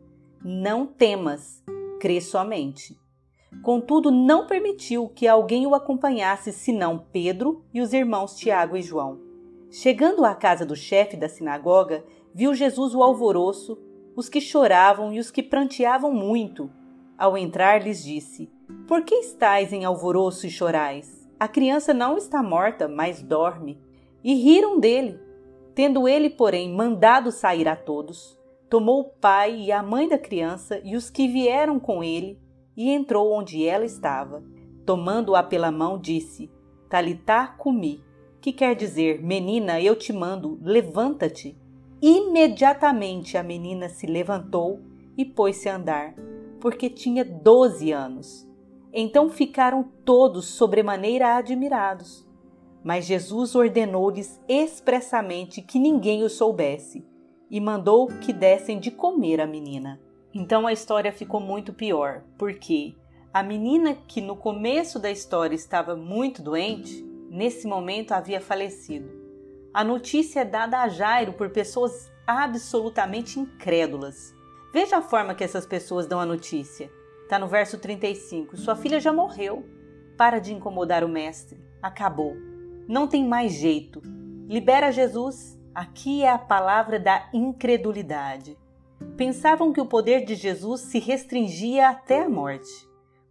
Não 0.44 0.84
temas, 0.84 1.62
crê 2.00 2.20
somente. 2.20 2.98
Contudo, 3.62 4.10
não 4.10 4.48
permitiu 4.48 5.08
que 5.08 5.28
alguém 5.28 5.68
o 5.68 5.74
acompanhasse 5.74 6.52
senão 6.52 7.06
Pedro 7.12 7.64
e 7.72 7.80
os 7.80 7.92
irmãos 7.92 8.34
Tiago 8.34 8.76
e 8.76 8.82
João. 8.82 9.20
Chegando 9.70 10.24
à 10.24 10.34
casa 10.34 10.66
do 10.66 10.74
chefe 10.74 11.16
da 11.16 11.28
sinagoga, 11.28 12.04
viu 12.34 12.52
Jesus 12.52 12.92
o 12.92 13.04
alvoroço, 13.04 13.78
os 14.16 14.28
que 14.28 14.40
choravam 14.40 15.12
e 15.12 15.20
os 15.20 15.30
que 15.30 15.44
pranteavam 15.44 16.12
muito. 16.12 16.68
Ao 17.16 17.38
entrar, 17.38 17.82
lhes 17.82 18.02
disse: 18.02 18.50
por 18.86 19.02
que 19.02 19.14
estáis 19.16 19.72
em 19.72 19.84
alvoroço 19.84 20.46
e 20.46 20.50
chorais? 20.50 21.28
A 21.38 21.46
criança 21.46 21.92
não 21.92 22.16
está 22.16 22.42
morta, 22.42 22.88
mas 22.88 23.22
dorme. 23.22 23.78
E 24.24 24.34
riram 24.34 24.80
dele. 24.80 25.20
Tendo 25.74 26.08
ele, 26.08 26.30
porém, 26.30 26.72
mandado 26.72 27.30
sair 27.30 27.68
a 27.68 27.76
todos, 27.76 28.38
tomou 28.70 29.00
o 29.00 29.10
pai 29.20 29.56
e 29.60 29.72
a 29.72 29.82
mãe 29.82 30.08
da 30.08 30.18
criança 30.18 30.80
e 30.82 30.96
os 30.96 31.10
que 31.10 31.28
vieram 31.28 31.78
com 31.78 32.02
ele, 32.02 32.40
e 32.76 32.90
entrou 32.90 33.32
onde 33.32 33.64
ela 33.66 33.84
estava. 33.84 34.42
Tomando-a 34.84 35.42
pela 35.42 35.70
mão, 35.70 35.98
disse: 35.98 36.50
Talitá 36.88 37.46
cumi, 37.46 38.02
que 38.40 38.52
quer 38.52 38.74
dizer, 38.74 39.22
menina, 39.22 39.80
eu 39.80 39.94
te 39.94 40.12
mando, 40.12 40.58
levanta-te. 40.62 41.56
Imediatamente 42.00 43.36
a 43.36 43.42
menina 43.42 43.88
se 43.88 44.06
levantou 44.06 44.80
e 45.16 45.24
pôs-se 45.24 45.68
a 45.68 45.76
andar, 45.76 46.14
porque 46.60 46.88
tinha 46.88 47.24
doze 47.24 47.92
anos. 47.92 48.45
Então 48.98 49.28
ficaram 49.28 49.82
todos 50.06 50.46
sobremaneira 50.46 51.36
admirados. 51.36 52.26
Mas 52.82 53.04
Jesus 53.04 53.54
ordenou-lhes 53.54 54.40
expressamente 54.48 55.60
que 55.60 55.78
ninguém 55.78 56.22
o 56.22 56.30
soubesse 56.30 57.06
e 57.50 57.60
mandou 57.60 58.06
que 58.06 58.32
dessem 58.32 58.80
de 58.80 58.90
comer 58.90 59.38
à 59.38 59.46
menina. 59.46 60.00
Então 60.32 60.66
a 60.66 60.72
história 60.72 61.12
ficou 61.12 61.40
muito 61.40 61.74
pior, 61.74 62.22
porque 62.38 62.94
a 63.34 63.42
menina 63.42 63.94
que 63.94 64.22
no 64.22 64.34
começo 64.34 64.98
da 64.98 65.10
história 65.10 65.54
estava 65.54 65.94
muito 65.94 66.40
doente, 66.40 67.04
nesse 67.28 67.66
momento 67.66 68.12
havia 68.12 68.40
falecido. 68.40 69.10
A 69.74 69.84
notícia 69.84 70.40
é 70.40 70.44
dada 70.44 70.80
a 70.80 70.88
Jairo 70.88 71.34
por 71.34 71.50
pessoas 71.50 72.10
absolutamente 72.26 73.38
incrédulas. 73.38 74.34
Veja 74.72 74.96
a 74.96 75.02
forma 75.02 75.34
que 75.34 75.44
essas 75.44 75.66
pessoas 75.66 76.06
dão 76.06 76.18
a 76.18 76.24
notícia. 76.24 76.90
Está 77.26 77.40
no 77.40 77.48
verso 77.48 77.76
35. 77.76 78.56
Sua 78.56 78.76
filha 78.76 79.00
já 79.00 79.12
morreu. 79.12 79.68
Para 80.16 80.38
de 80.38 80.54
incomodar 80.54 81.02
o 81.02 81.08
mestre. 81.08 81.58
Acabou. 81.82 82.36
Não 82.86 83.08
tem 83.08 83.26
mais 83.26 83.52
jeito. 83.52 84.00
Libera 84.46 84.92
Jesus. 84.92 85.60
Aqui 85.74 86.22
é 86.22 86.30
a 86.30 86.38
palavra 86.38 87.00
da 87.00 87.28
incredulidade. 87.34 88.56
Pensavam 89.16 89.72
que 89.72 89.80
o 89.80 89.86
poder 89.86 90.24
de 90.24 90.36
Jesus 90.36 90.82
se 90.82 91.00
restringia 91.00 91.88
até 91.88 92.22
a 92.22 92.28
morte. 92.28 92.70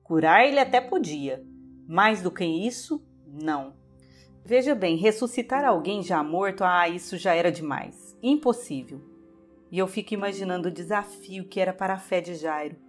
Curar 0.03 0.45
ele 0.45 0.59
até 0.59 0.81
podia. 0.81 1.41
Mais 1.87 2.21
do 2.21 2.29
que 2.29 2.43
isso, 2.43 3.01
não. 3.25 3.75
Veja 4.43 4.75
bem, 4.75 4.97
ressuscitar 4.97 5.63
alguém 5.63 6.03
já 6.03 6.21
morto, 6.21 6.65
ah, 6.65 6.89
isso 6.89 7.17
já 7.17 7.33
era 7.33 7.49
demais. 7.49 8.17
Impossível. 8.21 9.01
E 9.71 9.79
eu 9.79 9.87
fico 9.87 10.13
imaginando 10.13 10.67
o 10.67 10.71
desafio 10.71 11.47
que 11.47 11.61
era 11.61 11.71
para 11.71 11.93
a 11.93 11.97
fé 11.97 12.19
de 12.19 12.35
Jairo 12.35 12.83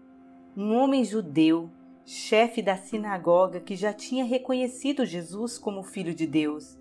um 0.56 0.75
homem 0.75 1.04
judeu, 1.04 1.68
chefe 2.04 2.62
da 2.62 2.76
sinagoga 2.76 3.60
que 3.60 3.76
já 3.76 3.92
tinha 3.92 4.25
reconhecido 4.25 5.04
Jesus 5.04 5.58
como 5.58 5.82
filho 5.82 6.14
de 6.14 6.26
Deus. 6.26 6.78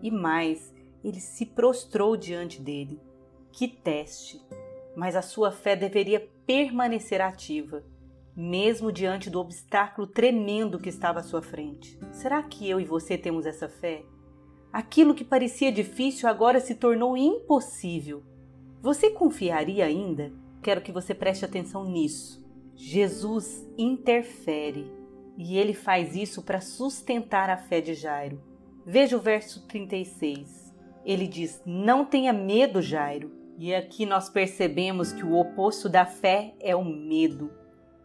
E 0.00 0.12
mais, 0.12 0.72
ele 1.02 1.18
se 1.18 1.44
prostrou 1.44 2.16
diante 2.16 2.62
dele. 2.62 3.00
Que 3.50 3.66
teste! 3.66 4.40
Mas 4.94 5.16
a 5.16 5.22
sua 5.22 5.50
fé 5.50 5.74
deveria 5.74 6.28
permanecer 6.46 7.20
ativa. 7.20 7.82
mesmo 8.36 8.92
diante 8.92 9.30
do 9.30 9.40
obstáculo 9.40 10.06
tremendo 10.06 10.78
que 10.78 10.90
estava 10.90 11.20
à 11.20 11.22
sua 11.22 11.40
frente. 11.40 11.98
Será 12.12 12.42
que 12.42 12.68
eu 12.68 12.78
e 12.78 12.84
você 12.84 13.16
temos 13.16 13.46
essa 13.46 13.66
fé? 13.66 14.04
Aquilo 14.70 15.14
que 15.14 15.24
parecia 15.24 15.72
difícil 15.72 16.28
agora 16.28 16.60
se 16.60 16.74
tornou 16.74 17.16
impossível. 17.16 18.22
Você 18.82 19.08
confiaria 19.10 19.86
ainda? 19.86 20.30
Quero 20.62 20.82
que 20.82 20.92
você 20.92 21.14
preste 21.14 21.46
atenção 21.46 21.84
nisso. 21.86 22.45
Jesus 22.76 23.66
interfere 23.76 24.92
e 25.36 25.58
ele 25.58 25.74
faz 25.74 26.14
isso 26.14 26.42
para 26.42 26.60
sustentar 26.60 27.50
a 27.50 27.56
fé 27.56 27.80
de 27.80 27.94
Jairo. 27.94 28.40
Veja 28.86 29.16
o 29.16 29.20
verso 29.20 29.66
36. 29.66 30.72
Ele 31.04 31.26
diz: 31.26 31.60
Não 31.66 32.04
tenha 32.04 32.32
medo, 32.32 32.80
Jairo. 32.80 33.32
E 33.58 33.74
aqui 33.74 34.06
nós 34.06 34.28
percebemos 34.28 35.12
que 35.12 35.24
o 35.24 35.34
oposto 35.34 35.88
da 35.88 36.06
fé 36.06 36.54
é 36.60 36.76
o 36.76 36.84
medo 36.84 37.50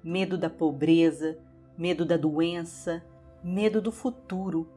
medo 0.03 0.37
da 0.37 0.49
pobreza, 0.49 1.37
medo 1.77 2.05
da 2.05 2.17
doença, 2.17 3.03
medo 3.43 3.81
do 3.81 3.91
futuro. 3.91 4.67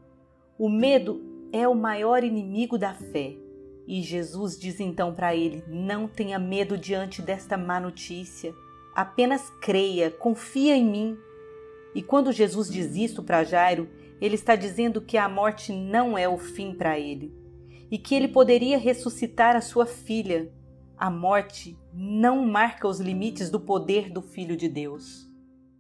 O 0.58 0.68
medo 0.68 1.48
é 1.52 1.66
o 1.66 1.74
maior 1.74 2.22
inimigo 2.22 2.78
da 2.78 2.94
fé. 2.94 3.36
E 3.86 4.00
Jesus 4.02 4.58
diz 4.58 4.80
então 4.80 5.14
para 5.14 5.34
ele: 5.34 5.62
Não 5.68 6.08
tenha 6.08 6.38
medo 6.38 6.78
diante 6.78 7.20
desta 7.20 7.56
má 7.56 7.80
notícia. 7.80 8.54
Apenas 8.94 9.50
creia, 9.60 10.10
confia 10.10 10.76
em 10.76 10.84
mim. 10.84 11.18
E 11.94 12.02
quando 12.02 12.32
Jesus 12.32 12.70
diz 12.70 12.94
isto 12.94 13.22
para 13.22 13.44
Jairo, 13.44 13.88
ele 14.20 14.36
está 14.36 14.54
dizendo 14.54 15.00
que 15.00 15.16
a 15.16 15.28
morte 15.28 15.72
não 15.72 16.16
é 16.16 16.28
o 16.28 16.38
fim 16.38 16.74
para 16.74 16.98
ele 16.98 17.44
e 17.90 17.98
que 17.98 18.14
ele 18.14 18.28
poderia 18.28 18.78
ressuscitar 18.78 19.56
a 19.56 19.60
sua 19.60 19.86
filha. 19.86 20.50
A 20.96 21.10
morte 21.10 21.78
não 21.92 22.44
marca 22.46 22.88
os 22.88 23.00
limites 23.00 23.50
do 23.50 23.60
poder 23.60 24.10
do 24.10 24.22
Filho 24.22 24.56
de 24.56 24.68
Deus. 24.68 25.28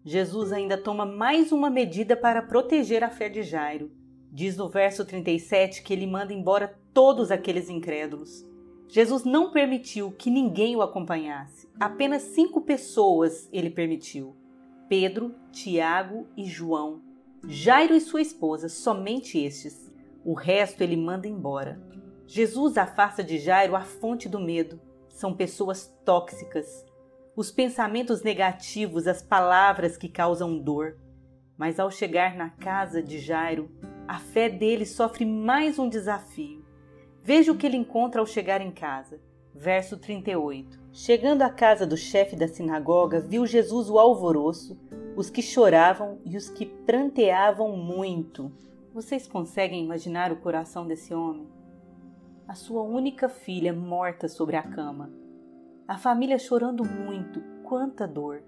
Jesus 0.04 0.52
ainda 0.52 0.76
toma 0.76 1.06
mais 1.06 1.50
uma 1.50 1.70
medida 1.70 2.16
para 2.16 2.42
proteger 2.42 3.02
a 3.02 3.10
fé 3.10 3.28
de 3.28 3.42
Jairo. 3.42 3.90
Diz 4.30 4.56
no 4.56 4.68
verso 4.68 5.04
37 5.04 5.82
que 5.82 5.92
ele 5.92 6.06
manda 6.06 6.32
embora 6.32 6.78
todos 6.92 7.30
aqueles 7.30 7.70
incrédulos. 7.70 8.44
Jesus 8.88 9.24
não 9.24 9.50
permitiu 9.50 10.12
que 10.12 10.30
ninguém 10.30 10.76
o 10.76 10.82
acompanhasse. 10.82 11.68
Apenas 11.80 12.22
cinco 12.22 12.60
pessoas 12.60 13.48
ele 13.52 13.70
permitiu: 13.70 14.36
Pedro, 14.88 15.34
Tiago 15.50 16.26
e 16.36 16.44
João. 16.44 17.02
Jairo 17.46 17.94
e 17.94 18.00
sua 18.00 18.22
esposa, 18.22 18.68
somente 18.68 19.38
estes. 19.38 19.92
O 20.24 20.32
resto 20.32 20.80
ele 20.82 20.96
manda 20.96 21.28
embora. 21.28 21.82
Jesus 22.26 22.78
afasta 22.78 23.22
de 23.22 23.38
Jairo 23.38 23.76
a 23.76 23.82
fonte 23.82 24.28
do 24.28 24.40
medo 24.40 24.80
são 25.14 25.32
pessoas 25.32 25.86
tóxicas, 26.04 26.84
os 27.36 27.50
pensamentos 27.50 28.22
negativos, 28.22 29.06
as 29.06 29.22
palavras 29.22 29.96
que 29.96 30.08
causam 30.08 30.58
dor. 30.58 30.98
Mas 31.56 31.78
ao 31.78 31.90
chegar 31.90 32.34
na 32.34 32.50
casa 32.50 33.00
de 33.00 33.20
Jairo, 33.20 33.70
a 34.08 34.18
fé 34.18 34.48
dele 34.48 34.84
sofre 34.84 35.24
mais 35.24 35.78
um 35.78 35.88
desafio. 35.88 36.63
Veja 37.24 37.50
o 37.50 37.56
que 37.56 37.66
ele 37.66 37.76
encontra 37.76 38.20
ao 38.20 38.26
chegar 38.26 38.60
em 38.60 38.70
casa. 38.70 39.20
Verso 39.52 39.96
38. 39.96 40.78
Chegando 40.92 41.42
à 41.42 41.50
casa 41.50 41.84
do 41.84 41.96
chefe 41.96 42.36
da 42.36 42.46
sinagoga, 42.46 43.20
viu 43.20 43.44
Jesus 43.44 43.90
o 43.90 43.98
alvoroço, 43.98 44.78
os 45.16 45.28
que 45.28 45.42
choravam 45.42 46.20
e 46.24 46.36
os 46.36 46.48
que 46.48 46.66
pranteavam 46.66 47.76
muito. 47.76 48.52
Vocês 48.92 49.26
conseguem 49.26 49.82
imaginar 49.82 50.30
o 50.30 50.36
coração 50.36 50.86
desse 50.86 51.12
homem? 51.12 51.48
a 52.46 52.54
sua 52.54 52.82
única 52.82 53.28
filha 53.28 53.72
morta 53.72 54.28
sobre 54.28 54.56
a 54.56 54.62
cama. 54.62 55.10
A 55.88 55.96
família 55.96 56.38
chorando 56.38 56.84
muito, 56.84 57.40
quanta 57.62 58.06
dor. 58.06 58.42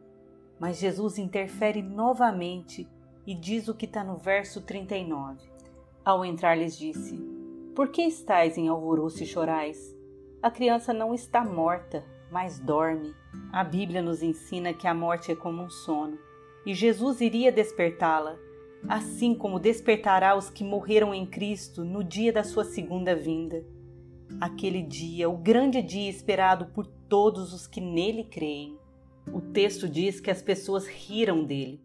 Mas 0.59 0.79
Jesus 0.79 1.19
interfere 1.19 1.83
novamente 1.83 2.89
e 3.27 3.35
diz 3.35 3.69
o 3.69 3.75
que 3.75 3.87
está 3.87 4.05
no 4.05 4.17
verso 4.17 4.61
39. 4.61 5.49
Ao 6.05 6.25
entrar, 6.25 6.57
lhes 6.57 6.79
disse: 6.79 7.19
Por 7.77 7.89
que 7.89 8.03
estáis 8.03 8.59
em 8.59 8.67
alvoroço 8.67 9.23
e 9.23 9.27
chorais? 9.27 9.97
A 10.43 10.51
criança 10.51 10.93
não 10.93 11.15
está 11.15 11.45
morta, 11.45 12.05
mas 12.33 12.59
dorme. 12.59 13.15
A 13.53 13.63
Bíblia 13.63 14.03
nos 14.03 14.21
ensina 14.23 14.75
que 14.75 14.89
a 14.89 14.95
morte 14.95 15.31
é 15.31 15.37
como 15.37 15.63
um 15.63 15.71
sono, 15.71 16.19
e 16.67 16.75
Jesus 16.75 17.21
iria 17.21 17.53
despertá-la, 17.53 18.37
assim 18.89 19.33
como 19.33 19.61
despertará 19.61 20.35
os 20.35 20.51
que 20.51 20.65
morreram 20.65 21.15
em 21.15 21.25
Cristo 21.25 21.85
no 21.85 22.03
dia 22.03 22.33
da 22.33 22.43
sua 22.43 22.65
segunda 22.65 23.15
vinda 23.15 23.65
aquele 24.41 24.83
dia, 24.83 25.29
o 25.29 25.37
grande 25.37 25.83
dia 25.83 26.11
esperado 26.11 26.67
por 26.67 26.87
todos 26.87 27.53
os 27.53 27.67
que 27.67 27.81
nele 27.81 28.25
creem. 28.25 28.79
O 29.33 29.41
texto 29.41 29.89
diz 29.89 30.21
que 30.21 30.31
as 30.31 30.43
pessoas 30.43 30.87
riram 30.87 31.45
dele. 31.45 31.81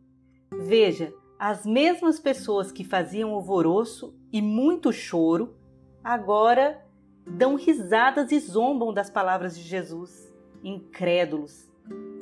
Veja, 0.51 1.13
as 1.39 1.65
mesmas 1.65 2.19
pessoas 2.19 2.71
que 2.71 2.83
faziam 2.83 3.31
alvoroço 3.31 4.13
e 4.31 4.41
muito 4.41 4.91
choro, 4.91 5.55
agora 6.03 6.83
dão 7.25 7.55
risadas 7.55 8.31
e 8.31 8.39
zombam 8.39 8.93
das 8.93 9.09
palavras 9.09 9.57
de 9.57 9.63
Jesus. 9.63 10.33
Incrédulos. 10.63 11.71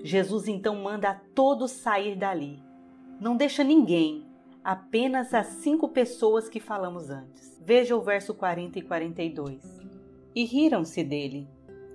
Jesus 0.04 0.48
então 0.48 0.76
manda 0.76 1.10
a 1.10 1.16
todos 1.36 1.72
sair 1.72 2.16
dali. 2.16 2.64
Não 3.20 3.36
deixa 3.36 3.64
ninguém, 3.64 4.26
apenas 4.64 5.34
as 5.34 5.48
cinco 5.48 5.90
pessoas 5.90 6.48
que 6.48 6.60
falamos 6.60 7.10
antes. 7.10 7.60
Veja 7.62 7.96
o 7.96 8.02
verso 8.02 8.34
40 8.34 8.80
e 8.80 8.82
42 8.82 9.80
e 10.34 10.46
riram-se 10.46 11.04
dele. 11.04 11.48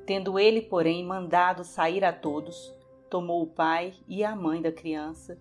Tendo 0.07 0.39
ele, 0.39 0.61
porém, 0.61 1.05
mandado 1.05 1.65
sair 1.65 2.05
a 2.05 2.13
todos, 2.13 2.75
tomou 3.09 3.43
o 3.43 3.47
pai 3.47 3.95
e 4.07 4.23
a 4.23 4.37
mãe 4.37 4.61
da 4.61 4.71
criança 4.71 5.39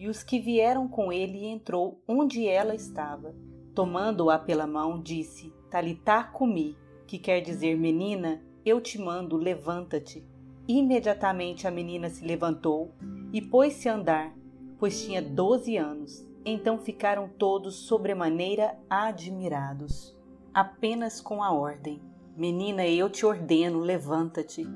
e 0.00 0.08
os 0.08 0.22
que 0.22 0.40
vieram 0.40 0.88
com 0.88 1.12
ele 1.12 1.44
entrou 1.44 2.00
onde 2.08 2.48
ela 2.48 2.74
estava. 2.74 3.34
Tomando-a 3.74 4.38
pela 4.38 4.66
mão, 4.66 5.00
disse: 5.00 5.52
Talitá 5.70 6.24
cumi, 6.24 6.76
que 7.06 7.18
quer 7.18 7.40
dizer 7.40 7.76
menina, 7.76 8.42
eu 8.64 8.80
te 8.80 8.98
mando, 8.98 9.36
levanta-te. 9.36 10.22
Imediatamente 10.68 11.66
a 11.66 11.70
menina 11.70 12.10
se 12.10 12.24
levantou 12.24 12.92
e 13.32 13.40
pôs-se 13.40 13.88
a 13.88 13.94
andar, 13.94 14.36
pois 14.78 15.02
tinha 15.02 15.22
doze 15.22 15.76
anos. 15.76 16.26
Então 16.44 16.78
ficaram 16.78 17.28
todos 17.28 17.76
sobremaneira 17.76 18.78
admirados, 18.88 20.16
apenas 20.52 21.20
com 21.20 21.42
a 21.42 21.52
ordem 21.52 22.00
Menina, 22.40 22.86
eu 22.86 23.10
te 23.10 23.26
ordeno, 23.26 23.80
levanta-te. 23.80 24.66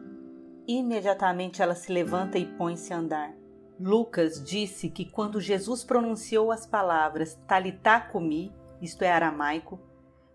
Imediatamente 0.68 1.62
ela 1.62 1.74
se 1.74 1.90
levanta 1.90 2.36
e 2.36 2.44
põe-se 2.44 2.92
a 2.92 2.98
andar. 2.98 3.34
Lucas 3.80 4.42
disse 4.44 4.90
que 4.90 5.06
quando 5.06 5.40
Jesus 5.40 5.82
pronunciou 5.82 6.52
as 6.52 6.66
palavras 6.66 7.40
Talitá 7.46 8.00
comi, 8.00 8.52
isto 8.82 9.02
é 9.02 9.10
aramaico, 9.10 9.80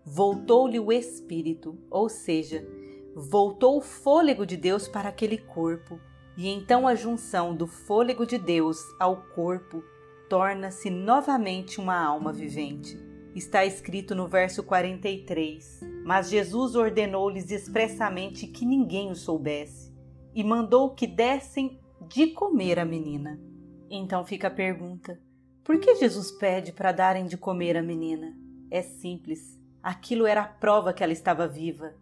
voltou-lhe 0.04 0.78
o 0.78 0.92
espírito, 0.92 1.78
ou 1.90 2.08
seja, 2.08 2.66
voltou 3.14 3.78
o 3.78 3.82
fôlego 3.82 4.46
de 4.46 4.56
Deus 4.56 4.88
para 4.88 5.08
aquele 5.08 5.38
corpo, 5.38 6.00
e 6.36 6.48
então 6.48 6.86
a 6.86 6.94
junção 6.94 7.54
do 7.54 7.66
fôlego 7.66 8.26
de 8.26 8.38
Deus 8.38 8.78
ao 8.98 9.16
corpo 9.34 9.82
torna-se 10.28 10.88
novamente 10.88 11.80
uma 11.80 11.98
alma 11.98 12.32
vivente. 12.32 12.98
Está 13.34 13.64
escrito 13.64 14.14
no 14.14 14.26
verso 14.26 14.62
43. 14.62 15.80
Mas 16.04 16.30
Jesus 16.30 16.74
ordenou-lhes 16.74 17.50
expressamente 17.50 18.46
que 18.46 18.64
ninguém 18.64 19.10
o 19.10 19.14
soubesse 19.14 19.94
e 20.34 20.42
mandou 20.42 20.94
que 20.94 21.06
dessem 21.06 21.80
de 22.08 22.28
comer 22.28 22.78
à 22.78 22.84
menina. 22.84 23.40
Então 23.88 24.24
fica 24.24 24.48
a 24.48 24.50
pergunta: 24.50 25.20
por 25.62 25.78
que 25.78 25.94
Jesus 25.96 26.30
pede 26.32 26.72
para 26.72 26.92
darem 26.92 27.26
de 27.26 27.36
comer 27.36 27.76
à 27.76 27.82
menina? 27.82 28.36
É 28.70 28.82
simples. 28.82 29.59
Aquilo 29.82 30.26
era 30.26 30.42
a 30.42 30.48
prova 30.48 30.92
que 30.92 31.02
ela 31.02 31.12
estava 31.12 31.48
viva. 31.48 31.94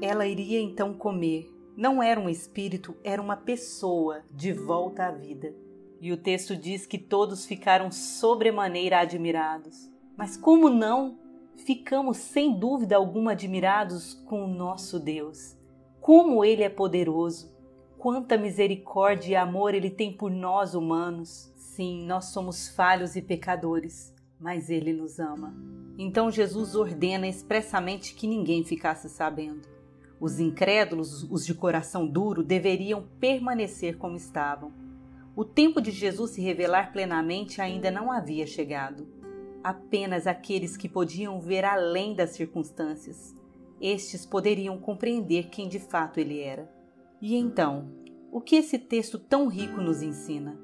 Ela 0.00 0.26
iria 0.26 0.60
então 0.60 0.94
comer. 0.94 1.50
Não 1.76 2.02
era 2.02 2.20
um 2.20 2.28
espírito, 2.28 2.96
era 3.02 3.20
uma 3.20 3.36
pessoa 3.36 4.22
de 4.30 4.52
volta 4.52 5.06
à 5.06 5.10
vida. 5.10 5.54
E 6.00 6.12
o 6.12 6.16
texto 6.16 6.56
diz 6.56 6.86
que 6.86 6.98
todos 6.98 7.46
ficaram 7.46 7.90
sobremaneira 7.90 8.98
admirados. 9.00 9.90
Mas 10.16 10.36
como 10.36 10.68
não? 10.68 11.18
ficamos 11.56 12.18
sem 12.18 12.58
dúvida 12.58 12.96
alguma 12.96 13.32
admirados 13.32 14.14
com 14.26 14.44
o 14.44 14.48
nosso 14.48 14.98
Deus. 14.98 15.56
Como 16.00 16.44
Ele 16.44 16.62
é 16.62 16.68
poderoso, 16.68 17.54
quanta 17.96 18.36
misericórdia 18.36 19.32
e 19.32 19.36
amor 19.36 19.74
Ele 19.74 19.90
tem 19.90 20.12
por 20.12 20.30
nós 20.30 20.74
humanos. 20.74 21.52
Sim, 21.56 22.04
nós 22.06 22.26
somos 22.26 22.68
falhos 22.68 23.16
e 23.16 23.22
pecadores, 23.22 24.13
mas 24.44 24.68
Ele 24.68 24.92
nos 24.92 25.18
ama. 25.18 25.56
Então 25.96 26.30
Jesus 26.30 26.74
ordena 26.74 27.26
expressamente 27.26 28.14
que 28.14 28.26
ninguém 28.26 28.62
ficasse 28.62 29.08
sabendo. 29.08 29.66
Os 30.20 30.38
incrédulos, 30.38 31.22
os 31.30 31.46
de 31.46 31.54
coração 31.54 32.06
duro, 32.06 32.44
deveriam 32.44 33.06
permanecer 33.18 33.96
como 33.96 34.16
estavam. 34.16 34.70
O 35.34 35.46
tempo 35.46 35.80
de 35.80 35.90
Jesus 35.90 36.32
se 36.32 36.42
revelar 36.42 36.92
plenamente 36.92 37.62
ainda 37.62 37.90
não 37.90 38.12
havia 38.12 38.46
chegado 38.46 39.08
apenas 39.64 40.26
aqueles 40.26 40.76
que 40.76 40.90
podiam 40.90 41.40
ver 41.40 41.64
além 41.64 42.14
das 42.14 42.32
circunstâncias. 42.32 43.34
Estes 43.80 44.26
poderiam 44.26 44.76
compreender 44.76 45.48
quem 45.48 45.70
de 45.70 45.78
fato 45.78 46.20
ele 46.20 46.38
era. 46.38 46.70
E 47.18 47.34
então, 47.34 47.90
o 48.30 48.42
que 48.42 48.56
esse 48.56 48.78
texto 48.78 49.18
tão 49.18 49.48
rico 49.48 49.80
nos 49.80 50.02
ensina? 50.02 50.63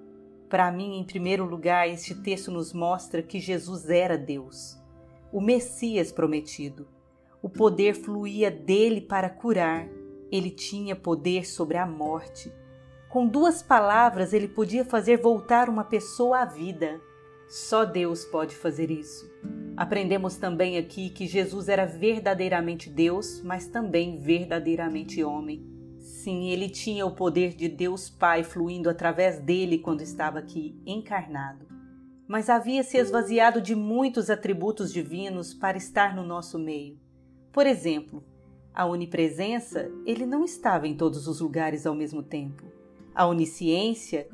Para 0.50 0.72
mim, 0.72 0.98
em 0.98 1.04
primeiro 1.04 1.44
lugar, 1.44 1.88
este 1.88 2.12
texto 2.12 2.50
nos 2.50 2.72
mostra 2.72 3.22
que 3.22 3.38
Jesus 3.38 3.88
era 3.88 4.18
Deus, 4.18 4.76
o 5.32 5.40
Messias 5.40 6.10
prometido. 6.10 6.88
O 7.40 7.48
poder 7.48 7.94
fluía 7.94 8.50
dele 8.50 9.00
para 9.00 9.30
curar. 9.30 9.88
Ele 10.30 10.50
tinha 10.50 10.96
poder 10.96 11.46
sobre 11.46 11.76
a 11.76 11.86
morte. 11.86 12.52
Com 13.08 13.28
duas 13.28 13.62
palavras, 13.62 14.32
ele 14.32 14.48
podia 14.48 14.84
fazer 14.84 15.18
voltar 15.18 15.68
uma 15.68 15.84
pessoa 15.84 16.40
à 16.40 16.44
vida. 16.44 17.00
Só 17.48 17.84
Deus 17.84 18.24
pode 18.24 18.56
fazer 18.56 18.90
isso. 18.90 19.30
Aprendemos 19.76 20.36
também 20.36 20.76
aqui 20.78 21.10
que 21.10 21.28
Jesus 21.28 21.68
era 21.68 21.86
verdadeiramente 21.86 22.90
Deus, 22.90 23.40
mas 23.40 23.68
também 23.68 24.18
verdadeiramente 24.18 25.22
homem. 25.22 25.79
Sim, 26.22 26.50
ele 26.50 26.68
tinha 26.68 27.06
o 27.06 27.14
poder 27.14 27.54
de 27.54 27.66
Deus 27.66 28.10
Pai 28.10 28.44
fluindo 28.44 28.90
através 28.90 29.38
dele 29.38 29.78
quando 29.78 30.02
estava 30.02 30.38
aqui 30.38 30.78
encarnado. 30.84 31.66
Mas 32.28 32.50
havia 32.50 32.82
se 32.82 32.98
esvaziado 32.98 33.58
de 33.58 33.74
muitos 33.74 34.28
atributos 34.28 34.92
divinos 34.92 35.54
para 35.54 35.78
estar 35.78 36.14
no 36.14 36.22
nosso 36.22 36.58
meio. 36.58 37.00
Por 37.50 37.66
exemplo, 37.66 38.22
a 38.74 38.84
onipresença, 38.84 39.90
ele 40.04 40.26
não 40.26 40.44
estava 40.44 40.86
em 40.86 40.94
todos 40.94 41.26
os 41.26 41.40
lugares 41.40 41.86
ao 41.86 41.94
mesmo 41.94 42.22
tempo. 42.22 42.64
A 43.14 43.26
onisciência, 43.26 44.28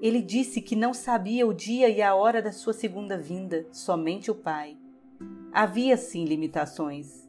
ele 0.00 0.22
disse 0.22 0.62
que 0.62 0.76
não 0.76 0.94
sabia 0.94 1.44
o 1.44 1.52
dia 1.52 1.88
e 1.88 2.00
a 2.00 2.14
hora 2.14 2.40
da 2.40 2.52
sua 2.52 2.72
segunda 2.72 3.18
vinda, 3.18 3.66
somente 3.72 4.30
o 4.30 4.34
Pai. 4.36 4.76
Havia 5.52 5.96
sim 5.96 6.24
limitações. 6.24 7.21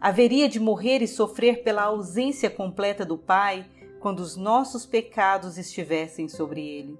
Haveria 0.00 0.48
de 0.48 0.60
morrer 0.60 1.02
e 1.02 1.08
sofrer 1.08 1.62
pela 1.62 1.84
ausência 1.84 2.50
completa 2.50 3.04
do 3.04 3.16
Pai 3.16 3.66
quando 4.00 4.20
os 4.20 4.36
nossos 4.36 4.84
pecados 4.84 5.58
estivessem 5.58 6.28
sobre 6.28 6.60
ele. 6.60 6.98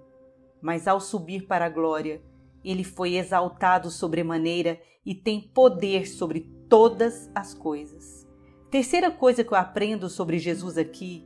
Mas 0.60 0.88
ao 0.88 1.00
subir 1.00 1.46
para 1.46 1.66
a 1.66 1.70
glória, 1.70 2.22
ele 2.64 2.82
foi 2.82 3.16
exaltado 3.16 3.90
sobremaneira 3.90 4.80
e 5.04 5.14
tem 5.14 5.40
poder 5.40 6.08
sobre 6.08 6.40
todas 6.68 7.30
as 7.34 7.54
coisas. 7.54 8.26
Terceira 8.70 9.10
coisa 9.10 9.44
que 9.44 9.52
eu 9.52 9.58
aprendo 9.58 10.08
sobre 10.08 10.38
Jesus 10.38 10.76
aqui 10.76 11.24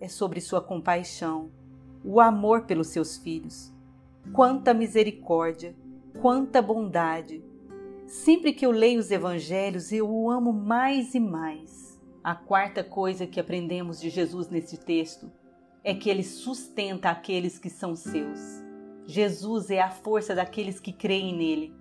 é 0.00 0.08
sobre 0.08 0.40
sua 0.40 0.60
compaixão, 0.60 1.50
o 2.02 2.20
amor 2.20 2.62
pelos 2.62 2.88
seus 2.88 3.18
filhos. 3.18 3.70
Quanta 4.32 4.72
misericórdia, 4.72 5.76
quanta 6.20 6.62
bondade, 6.62 7.44
Sempre 8.08 8.54
que 8.54 8.64
eu 8.64 8.70
leio 8.70 8.98
os 8.98 9.10
evangelhos, 9.10 9.92
eu 9.92 10.08
o 10.08 10.30
amo 10.30 10.50
mais 10.50 11.14
e 11.14 11.20
mais. 11.20 12.00
A 12.24 12.34
quarta 12.34 12.82
coisa 12.82 13.26
que 13.26 13.38
aprendemos 13.38 14.00
de 14.00 14.08
Jesus 14.08 14.48
nesse 14.48 14.78
texto 14.78 15.30
é 15.84 15.92
que 15.94 16.08
ele 16.08 16.22
sustenta 16.22 17.10
aqueles 17.10 17.58
que 17.58 17.68
são 17.68 17.94
seus. 17.94 18.64
Jesus 19.06 19.70
é 19.70 19.82
a 19.82 19.90
força 19.90 20.34
daqueles 20.34 20.80
que 20.80 20.90
creem 20.90 21.36
nele. 21.36 21.74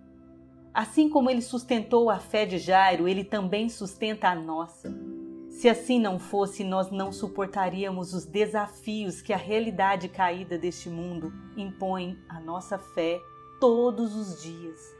Assim 0.73 1.07
como 1.07 1.29
ele 1.29 1.41
sustentou 1.41 2.09
a 2.09 2.19
fé 2.19 2.45
de 2.45 2.57
Jairo, 2.57 3.07
ele 3.07 3.23
também 3.23 3.69
sustenta 3.69 4.27
a 4.27 4.35
nossa. 4.35 4.93
Se 5.47 5.69
assim 5.69 5.97
não 5.97 6.19
fosse, 6.19 6.61
nós 6.61 6.91
não 6.91 7.09
suportaríamos 7.09 8.13
os 8.13 8.25
desafios 8.25 9.21
que 9.21 9.31
a 9.31 9.37
realidade 9.37 10.09
caída 10.09 10.57
deste 10.57 10.89
mundo 10.89 11.31
impõe 11.55 12.17
à 12.27 12.37
nossa 12.41 12.77
fé 12.77 13.17
todos 13.61 14.13
os 14.13 14.43
dias. 14.43 14.96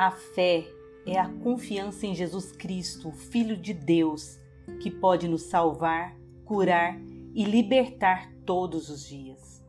A 0.00 0.10
fé 0.10 0.66
é 1.04 1.18
a 1.18 1.28
confiança 1.28 2.06
em 2.06 2.14
Jesus 2.14 2.52
Cristo, 2.52 3.12
Filho 3.12 3.54
de 3.54 3.74
Deus, 3.74 4.40
que 4.80 4.90
pode 4.90 5.28
nos 5.28 5.42
salvar, 5.42 6.16
curar 6.42 6.98
e 7.34 7.44
libertar 7.44 8.32
todos 8.46 8.88
os 8.88 9.06
dias. 9.06 9.62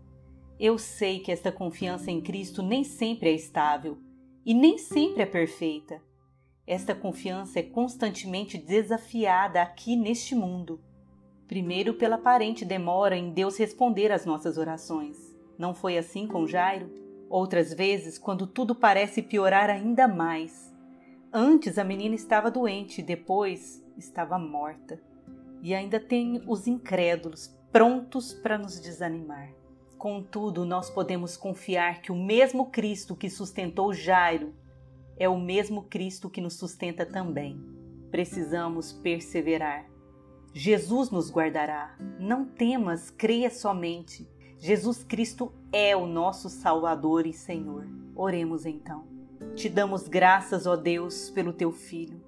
Eu 0.58 0.78
sei 0.78 1.20
que 1.20 1.34
esta 1.34 1.52
confiança 1.52 2.10
em 2.10 2.22
Cristo 2.22 2.64
nem 2.64 2.82
sempre 2.82 3.28
é 3.28 3.34
estável 3.34 3.98
e 4.46 4.54
nem 4.54 4.78
sempre 4.78 5.24
é 5.24 5.26
perfeita. 5.26 6.02
Esta 6.66 6.96
confiança 6.96 7.60
é 7.60 7.64
constantemente 7.64 8.58
desafiada 8.58 9.62
aqui 9.62 9.98
neste 9.98 10.34
mundo. 10.34 10.80
Primeiro, 11.46 11.96
pela 11.96 12.16
aparente 12.16 12.64
demora 12.64 13.18
em 13.18 13.34
Deus 13.34 13.58
responder 13.58 14.14
às 14.14 14.26
nossas 14.26 14.58
orações. 14.58 15.36
Não 15.58 15.76
foi 15.76 15.98
assim 15.98 16.26
com 16.26 16.48
Jairo? 16.48 17.11
Outras 17.32 17.74
vezes, 17.74 18.18
quando 18.18 18.46
tudo 18.46 18.76
parece 18.76 19.22
piorar 19.22 19.70
ainda 19.70 20.06
mais. 20.06 20.70
Antes 21.32 21.78
a 21.78 21.84
menina 21.84 22.14
estava 22.14 22.52
doente, 22.52 23.02
depois 23.02 23.82
estava 23.98 24.38
morta. 24.38 25.02
E 25.62 25.74
ainda 25.74 25.98
tem 25.98 26.44
os 26.46 26.68
incrédulos 26.68 27.58
prontos 27.72 28.34
para 28.34 28.58
nos 28.58 28.82
desanimar. 28.82 29.50
Contudo, 29.98 30.66
nós 30.66 30.90
podemos 30.90 31.38
confiar 31.38 32.02
que 32.02 32.12
o 32.12 32.16
mesmo 32.16 32.66
Cristo 32.70 33.16
que 33.16 33.30
sustentou 33.30 33.94
Jairo 33.94 34.54
é 35.18 35.30
o 35.30 35.40
mesmo 35.40 35.84
Cristo 35.84 36.30
que 36.30 36.42
nos 36.42 36.56
sustenta 36.56 37.06
também. 37.06 37.58
Precisamos 38.12 38.92
perseverar. 38.92 39.90
Jesus 40.54 41.10
nos 41.10 41.32
guardará. 41.32 41.96
Não 42.20 42.44
temas, 42.44 43.10
creia 43.10 43.50
somente. 43.50 44.30
Jesus 44.64 45.04
Cristo 45.04 45.52
é 45.72 45.96
o 45.96 46.06
nosso 46.06 46.48
Salvador 46.48 47.26
e 47.26 47.34
Senhor. 47.34 47.88
Oremos 48.16 48.64
então. 48.64 49.06
Te 49.56 49.68
damos 49.68 50.08
graças, 50.08 50.68
ó 50.68 50.76
Deus, 50.76 51.32
pelo 51.32 51.52
teu 51.52 51.72
Filho, 51.72 52.22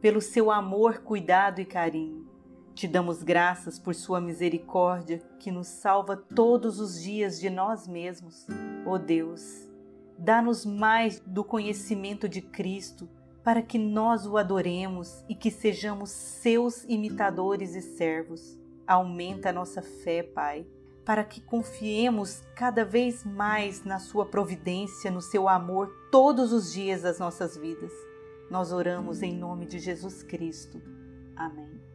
pelo 0.00 0.20
seu 0.20 0.50
amor, 0.50 0.98
cuidado 0.98 1.60
e 1.60 1.64
carinho. 1.64 2.26
Te 2.74 2.88
damos 2.88 3.22
graças 3.22 3.78
por 3.78 3.94
sua 3.94 4.20
misericórdia 4.20 5.22
que 5.38 5.52
nos 5.52 5.68
salva 5.68 6.16
todos 6.16 6.80
os 6.80 7.00
dias 7.00 7.38
de 7.38 7.48
nós 7.48 7.86
mesmos. 7.86 8.44
Ó 8.84 8.98
Deus, 8.98 9.70
dá-nos 10.18 10.66
mais 10.66 11.20
do 11.20 11.44
conhecimento 11.44 12.28
de 12.28 12.42
Cristo 12.42 13.08
para 13.44 13.62
que 13.62 13.78
nós 13.78 14.26
o 14.26 14.36
adoremos 14.36 15.24
e 15.28 15.34
que 15.36 15.48
sejamos 15.48 16.10
seus 16.10 16.82
imitadores 16.88 17.76
e 17.76 17.82
servos. 17.82 18.58
Aumenta 18.84 19.50
a 19.50 19.52
nossa 19.52 19.80
fé, 19.80 20.24
Pai 20.24 20.66
para 21.08 21.24
que 21.24 21.40
confiemos 21.40 22.42
cada 22.54 22.84
vez 22.84 23.24
mais 23.24 23.82
na 23.82 23.98
Sua 23.98 24.26
providência, 24.26 25.10
no 25.10 25.22
seu 25.22 25.48
amor 25.48 25.88
todos 26.12 26.52
os 26.52 26.70
dias 26.70 27.00
das 27.00 27.18
nossas 27.18 27.56
vidas. 27.56 27.90
Nós 28.50 28.72
oramos 28.72 29.22
em 29.22 29.34
nome 29.34 29.64
de 29.64 29.78
Jesus 29.78 30.22
Cristo. 30.22 30.82
Amém. 31.34 31.87